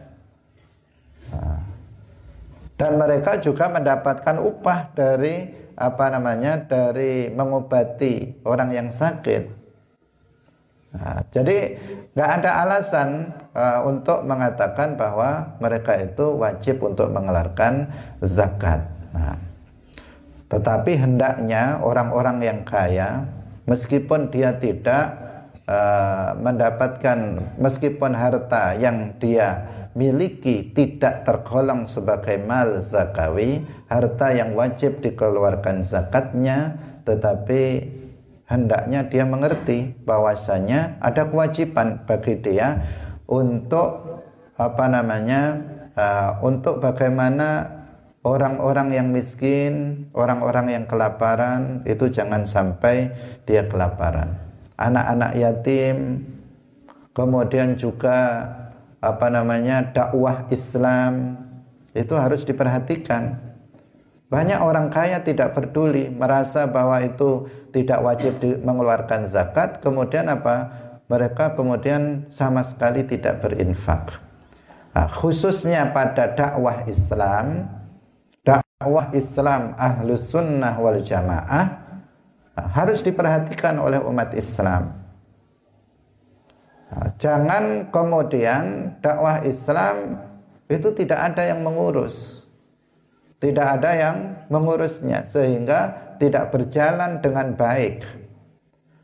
Ah. 1.32 1.64
dan 2.76 2.98
mereka 3.00 3.40
juga 3.40 3.72
mendapatkan 3.72 4.42
upah 4.42 4.92
dari 4.92 5.48
apa 5.78 6.06
namanya 6.12 6.60
dari 6.66 7.30
mengobati 7.32 8.44
orang 8.44 8.74
yang 8.74 8.90
sakit. 8.92 9.62
Nah, 10.92 11.24
jadi 11.32 11.80
nggak 12.12 12.32
ada 12.42 12.52
alasan 12.68 13.32
uh, 13.56 13.80
untuk 13.88 14.28
mengatakan 14.28 15.00
bahwa 15.00 15.56
mereka 15.64 15.96
itu 15.96 16.36
wajib 16.36 16.84
untuk 16.84 17.08
mengeluarkan 17.14 17.88
zakat. 18.20 18.84
Nah, 19.16 19.40
tetapi 20.52 21.00
hendaknya 21.00 21.80
orang-orang 21.80 22.44
yang 22.44 22.60
kaya 22.68 23.24
meskipun 23.72 24.28
dia 24.28 24.52
tidak 24.60 25.16
uh, 25.64 26.36
mendapatkan 26.36 27.40
meskipun 27.56 28.12
harta 28.12 28.76
yang 28.76 29.16
dia 29.16 29.64
miliki 29.96 30.72
tidak 30.72 31.28
tergolong 31.28 31.84
sebagai 31.88 32.40
mal 32.40 32.80
zakawi, 32.80 33.64
harta 33.92 34.32
yang 34.32 34.56
wajib 34.56 35.04
dikeluarkan 35.04 35.84
zakatnya, 35.84 36.80
tetapi 37.04 37.92
hendaknya 38.48 39.08
dia 39.08 39.24
mengerti 39.28 39.96
bahwasanya 40.08 41.00
ada 41.04 41.28
kewajiban 41.28 42.04
bagi 42.08 42.40
dia 42.40 42.84
untuk 43.28 44.24
apa 44.56 44.86
namanya 44.88 45.60
uh, 45.96 46.32
untuk 46.44 46.84
bagaimana 46.84 47.81
orang-orang 48.22 48.94
yang 48.94 49.08
miskin, 49.10 50.06
orang-orang 50.14 50.78
yang 50.78 50.86
kelaparan 50.86 51.82
itu 51.90 52.10
jangan 52.10 52.46
sampai 52.46 53.10
dia 53.46 53.66
kelaparan. 53.66 54.38
Anak-anak 54.78 55.32
yatim, 55.38 56.26
kemudian 57.14 57.78
juga 57.78 58.50
apa 59.02 59.28
namanya 59.34 59.90
dakwah 59.90 60.46
Islam 60.54 61.38
itu 61.98 62.14
harus 62.14 62.46
diperhatikan. 62.46 63.52
Banyak 64.32 64.64
orang 64.64 64.88
kaya 64.88 65.20
tidak 65.20 65.52
peduli, 65.52 66.08
merasa 66.08 66.64
bahwa 66.64 67.04
itu 67.04 67.52
tidak 67.76 68.00
wajib 68.00 68.40
mengeluarkan 68.64 69.28
zakat, 69.28 69.84
kemudian 69.84 70.32
apa? 70.32 70.72
Mereka 71.12 71.60
kemudian 71.60 72.32
sama 72.32 72.64
sekali 72.64 73.04
tidak 73.04 73.44
berinfak. 73.44 74.24
Nah, 74.96 75.12
khususnya 75.12 75.92
pada 75.92 76.32
dakwah 76.32 76.88
Islam, 76.88 77.68
dakwah 78.82 79.14
Islam 79.14 79.78
ahlus 79.78 80.34
sunnah 80.34 80.74
wal 80.82 81.06
jamaah 81.06 81.86
harus 82.58 83.06
diperhatikan 83.06 83.78
oleh 83.78 84.02
umat 84.02 84.34
Islam. 84.34 84.98
Jangan 87.22 87.94
kemudian 87.94 88.98
dakwah 89.06 89.46
Islam 89.46 90.18
itu 90.66 90.90
tidak 90.98 91.30
ada 91.30 91.54
yang 91.54 91.62
mengurus. 91.62 92.50
Tidak 93.38 93.68
ada 93.78 93.94
yang 93.94 94.18
mengurusnya 94.50 95.30
sehingga 95.30 96.18
tidak 96.18 96.50
berjalan 96.50 97.22
dengan 97.22 97.54
baik. 97.54 98.02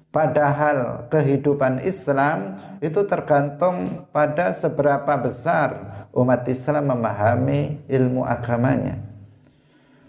Padahal 0.10 1.06
kehidupan 1.14 1.86
Islam 1.86 2.58
itu 2.82 3.06
tergantung 3.06 4.10
pada 4.10 4.58
seberapa 4.58 5.14
besar 5.22 6.10
umat 6.18 6.50
Islam 6.50 6.98
memahami 6.98 7.86
ilmu 7.86 8.26
agamanya. 8.26 9.07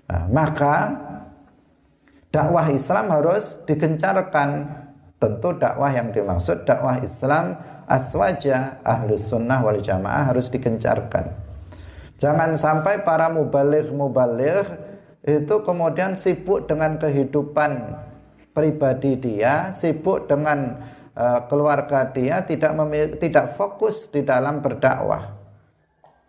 Nah, 0.09 0.25
maka 0.33 0.75
dakwah 2.33 2.73
Islam 2.73 3.13
harus 3.13 3.61
digencarkan. 3.69 4.81
Tentu 5.19 5.51
dakwah 5.59 5.91
yang 5.91 6.15
dimaksud 6.15 6.63
dakwah 6.63 7.03
Islam 7.03 7.59
aswaja 7.91 8.79
ahli 8.87 9.19
sunnah 9.19 9.61
wal 9.67 9.83
jamaah 9.83 10.31
harus 10.31 10.47
digencarkan. 10.47 11.35
Jangan 12.23 12.55
sampai 12.55 13.03
para 13.03 13.27
mubalik-mubalik 13.27 14.67
itu 15.27 15.55
kemudian 15.67 16.15
sibuk 16.15 16.71
dengan 16.71 17.03
kehidupan 17.03 17.99
pribadi 18.55 19.19
dia, 19.19 19.75
sibuk 19.75 20.31
dengan 20.31 20.87
uh, 21.19 21.47
keluarga 21.51 22.07
dia, 22.15 22.47
tidak 22.47 22.79
tidak 23.19 23.47
fokus 23.55 24.07
di 24.11 24.23
dalam 24.23 24.63
berdakwah 24.63 25.38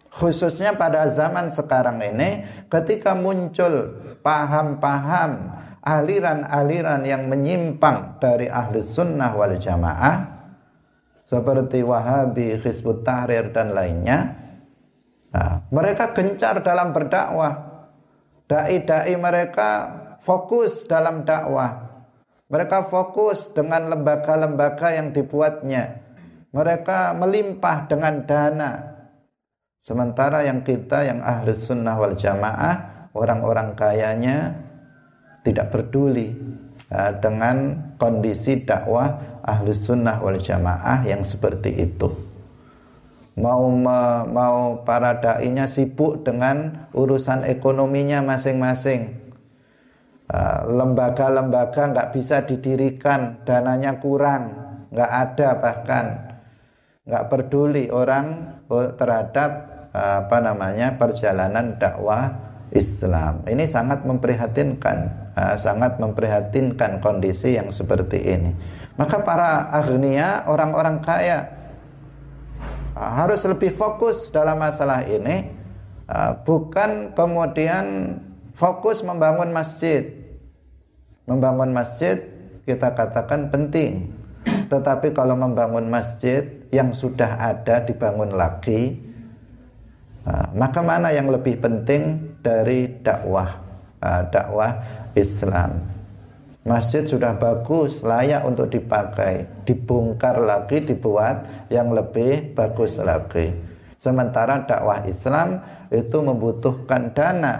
khususnya 0.10 0.74
pada 0.74 1.06
zaman 1.14 1.54
sekarang 1.54 2.02
ini 2.02 2.44
ketika 2.68 3.14
muncul 3.14 3.94
paham-paham 4.26 5.54
aliran-aliran 5.86 7.02
yang 7.06 7.30
menyimpang 7.30 8.18
dari 8.18 8.50
ahli 8.50 8.82
sunnah 8.82 9.32
wal 9.38 9.56
jamaah 9.56 10.42
seperti 11.30 11.86
Wahabi, 11.86 12.58
Hizbut 12.58 13.06
Tahrir 13.06 13.54
dan 13.54 13.78
lainnya 13.78 14.34
nah, 15.30 15.62
mereka 15.70 16.10
gencar 16.12 16.66
dalam 16.66 16.90
berdakwah. 16.90 17.70
Dai-dai 18.50 19.14
mereka 19.14 19.70
fokus 20.26 20.90
dalam 20.90 21.22
dakwah. 21.22 21.86
Mereka 22.50 22.90
fokus 22.90 23.54
dengan 23.54 23.94
lembaga-lembaga 23.94 24.90
yang 24.90 25.14
dibuatnya. 25.14 26.02
Mereka 26.50 27.14
melimpah 27.14 27.86
dengan 27.86 28.26
dana 28.26 28.89
Sementara 29.80 30.44
yang 30.44 30.60
kita 30.68 31.08
yang 31.08 31.24
ahli 31.24 31.56
sunnah 31.56 31.96
wal 31.96 32.20
jamaah 32.20 33.10
orang-orang 33.16 33.80
kayanya 33.80 34.60
tidak 35.48 35.72
peduli 35.72 36.36
uh, 36.92 37.16
dengan 37.18 37.80
kondisi 37.96 38.60
dakwah 38.60 39.40
ahlus 39.48 39.88
sunnah 39.88 40.20
wal 40.20 40.36
jamaah 40.36 41.08
yang 41.08 41.24
seperti 41.24 41.80
itu. 41.80 42.12
Mau 43.40 43.72
mau 44.28 44.84
para 44.84 45.16
dai-nya 45.16 45.64
sibuk 45.64 46.28
dengan 46.28 46.92
urusan 46.92 47.48
ekonominya 47.48 48.20
masing-masing. 48.20 49.16
Uh, 50.28 50.68
lembaga-lembaga 50.68 51.90
nggak 51.96 52.12
bisa 52.14 52.44
didirikan 52.44 53.42
dananya 53.48 53.98
kurang 53.98 54.70
nggak 54.94 55.10
ada 55.10 55.50
bahkan 55.58 56.06
nggak 57.10 57.26
peduli 57.34 57.90
orang 57.90 58.54
terhadap 58.70 59.52
apa 59.90 60.38
namanya 60.38 60.94
perjalanan 60.94 61.74
dakwah 61.82 62.30
Islam. 62.70 63.42
Ini 63.50 63.66
sangat 63.66 64.06
memprihatinkan 64.06 64.98
sangat 65.58 65.98
memprihatinkan 65.98 67.02
kondisi 67.02 67.58
yang 67.58 67.74
seperti 67.74 68.22
ini. 68.22 68.54
Maka 69.00 69.26
para 69.26 69.74
agnia 69.74 70.46
orang-orang 70.46 71.02
kaya 71.02 71.50
harus 72.94 73.42
lebih 73.50 73.74
fokus 73.74 74.30
dalam 74.30 74.62
masalah 74.62 75.02
ini. 75.10 75.50
Bukan 76.46 77.18
kemudian 77.18 78.18
fokus 78.54 79.02
membangun 79.02 79.50
masjid. 79.50 80.06
Membangun 81.26 81.74
masjid 81.74 82.22
kita 82.66 82.94
katakan 82.94 83.50
penting 83.50 84.14
tetapi 84.70 85.12
kalau 85.12 85.34
membangun 85.34 85.90
masjid 85.90 86.46
yang 86.70 86.94
sudah 86.94 87.42
ada 87.42 87.82
dibangun 87.82 88.38
lagi 88.38 89.02
ah, 90.24 90.54
maka 90.54 90.80
mana 90.86 91.10
yang 91.10 91.28
lebih 91.28 91.58
penting 91.58 92.38
dari 92.46 93.02
dakwah 93.02 93.68
dakwah 94.32 94.80
Islam 95.12 96.00
Masjid 96.70 97.02
sudah 97.02 97.34
bagus, 97.34 98.06
layak 98.06 98.46
untuk 98.46 98.70
dipakai. 98.70 99.48
Dibongkar 99.66 100.38
lagi, 100.38 100.84
dibuat 100.86 101.66
yang 101.74 101.90
lebih 101.96 102.54
bagus 102.54 103.02
lagi. 103.02 103.50
Sementara 103.98 104.68
dakwah 104.68 105.02
Islam 105.08 105.66
itu 105.90 106.22
membutuhkan 106.22 107.16
dana 107.16 107.54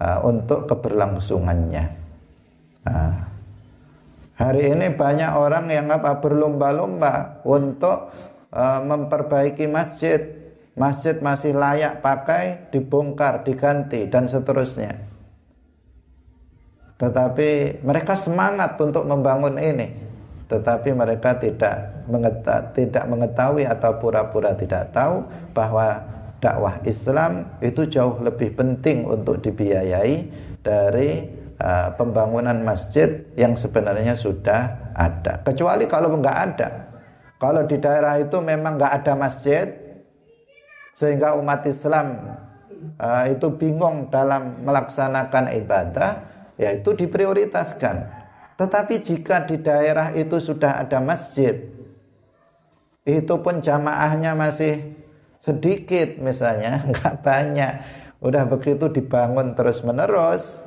uh, 0.00 0.24
untuk 0.24 0.64
keberlangsungannya. 0.70 1.84
Hari 4.34 4.70
ini 4.74 4.94
banyak 4.94 5.30
orang 5.34 5.70
yang 5.70 5.90
apa 5.90 6.18
berlomba-lomba 6.18 7.42
untuk 7.46 8.14
uh, 8.50 8.80
memperbaiki 8.82 9.66
masjid. 9.66 10.42
Masjid 10.74 11.14
masih 11.22 11.54
layak 11.54 12.02
pakai, 12.02 12.66
dibongkar, 12.74 13.46
diganti 13.46 14.10
dan 14.10 14.26
seterusnya 14.26 15.14
tetapi 16.94 17.82
mereka 17.82 18.14
semangat 18.14 18.78
untuk 18.78 19.02
membangun 19.02 19.58
ini 19.58 19.90
tetapi 20.46 20.94
mereka 20.94 21.34
tidak 21.40 22.04
tidak 22.76 23.04
mengetahui 23.08 23.64
atau 23.66 23.96
pura-pura 23.98 24.54
tidak 24.54 24.94
tahu 24.94 25.24
bahwa 25.56 26.04
dakwah 26.38 26.78
Islam 26.84 27.48
itu 27.58 27.88
jauh 27.88 28.20
lebih 28.20 28.54
penting 28.54 29.08
untuk 29.08 29.40
dibiayai 29.40 30.28
dari 30.60 31.26
uh, 31.60 31.94
pembangunan 31.94 32.56
masjid 32.62 33.26
yang 33.38 33.54
sebenarnya 33.54 34.14
sudah 34.18 34.92
ada. 34.94 35.42
Kecuali 35.44 35.84
kalau 35.86 36.14
nggak 36.18 36.38
ada. 36.50 36.68
Kalau 37.38 37.66
di 37.68 37.76
daerah 37.76 38.16
itu 38.18 38.38
memang 38.40 38.80
nggak 38.80 38.94
ada 39.04 39.12
masjid 39.18 39.66
sehingga 40.94 41.34
umat 41.36 41.66
Islam 41.66 42.38
uh, 42.98 43.24
itu 43.26 43.50
bingung 43.54 44.08
dalam 44.08 44.62
melaksanakan 44.64 45.52
ibadah 45.58 46.10
ya 46.56 46.72
itu 46.72 46.94
diprioritaskan. 46.94 48.24
Tetapi 48.54 48.94
jika 49.02 49.42
di 49.44 49.58
daerah 49.58 50.14
itu 50.14 50.38
sudah 50.38 50.78
ada 50.78 51.02
masjid, 51.02 51.74
itu 53.04 53.34
pun 53.42 53.60
jamaahnya 53.60 54.38
masih 54.38 54.94
sedikit 55.42 56.16
misalnya, 56.22 56.80
nggak 56.90 57.14
banyak, 57.20 57.72
udah 58.24 58.48
begitu 58.48 58.88
dibangun 58.88 59.52
terus 59.52 59.84
menerus, 59.84 60.63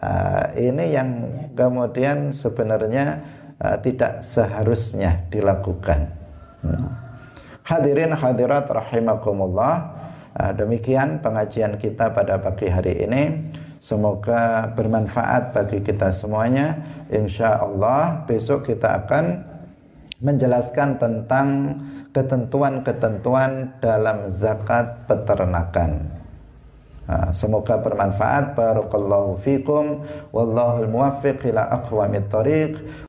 uh, 0.00 0.52
ini 0.56 0.92
yang 0.92 1.08
kemudian 1.56 2.32
sebenarnya 2.32 3.20
uh, 3.60 3.76
tidak 3.80 4.24
seharusnya 4.24 5.24
dilakukan. 5.32 6.12
Hmm. 6.64 6.88
Hadirin 7.66 8.14
hadirat 8.14 8.70
rahimakumullah, 8.70 9.74
uh, 10.38 10.52
demikian 10.54 11.18
pengajian 11.20 11.76
kita 11.80 12.12
pada 12.12 12.38
pagi 12.38 12.68
hari 12.70 13.04
ini. 13.04 13.22
Semoga 13.76 14.72
bermanfaat 14.74 15.54
bagi 15.54 15.78
kita 15.84 16.10
semuanya. 16.10 16.80
Insya 17.06 17.60
Allah 17.62 18.24
besok 18.26 18.66
kita 18.66 19.04
akan 19.04 19.46
menjelaskan 20.18 20.96
tentang 20.96 21.78
ketentuan-ketentuan 22.10 23.76
dalam 23.84 24.26
zakat 24.32 25.04
peternakan. 25.04 26.08
Semoga 27.30 27.78
bermanfaat. 27.78 28.58
Barakallahu 28.58 29.38
fikum. 29.38 30.02
Wallahul 30.34 30.90
muwaffiq 30.90 31.46
ila 31.50 31.70
aqwamit 31.82 32.26
thariq. 32.30 32.74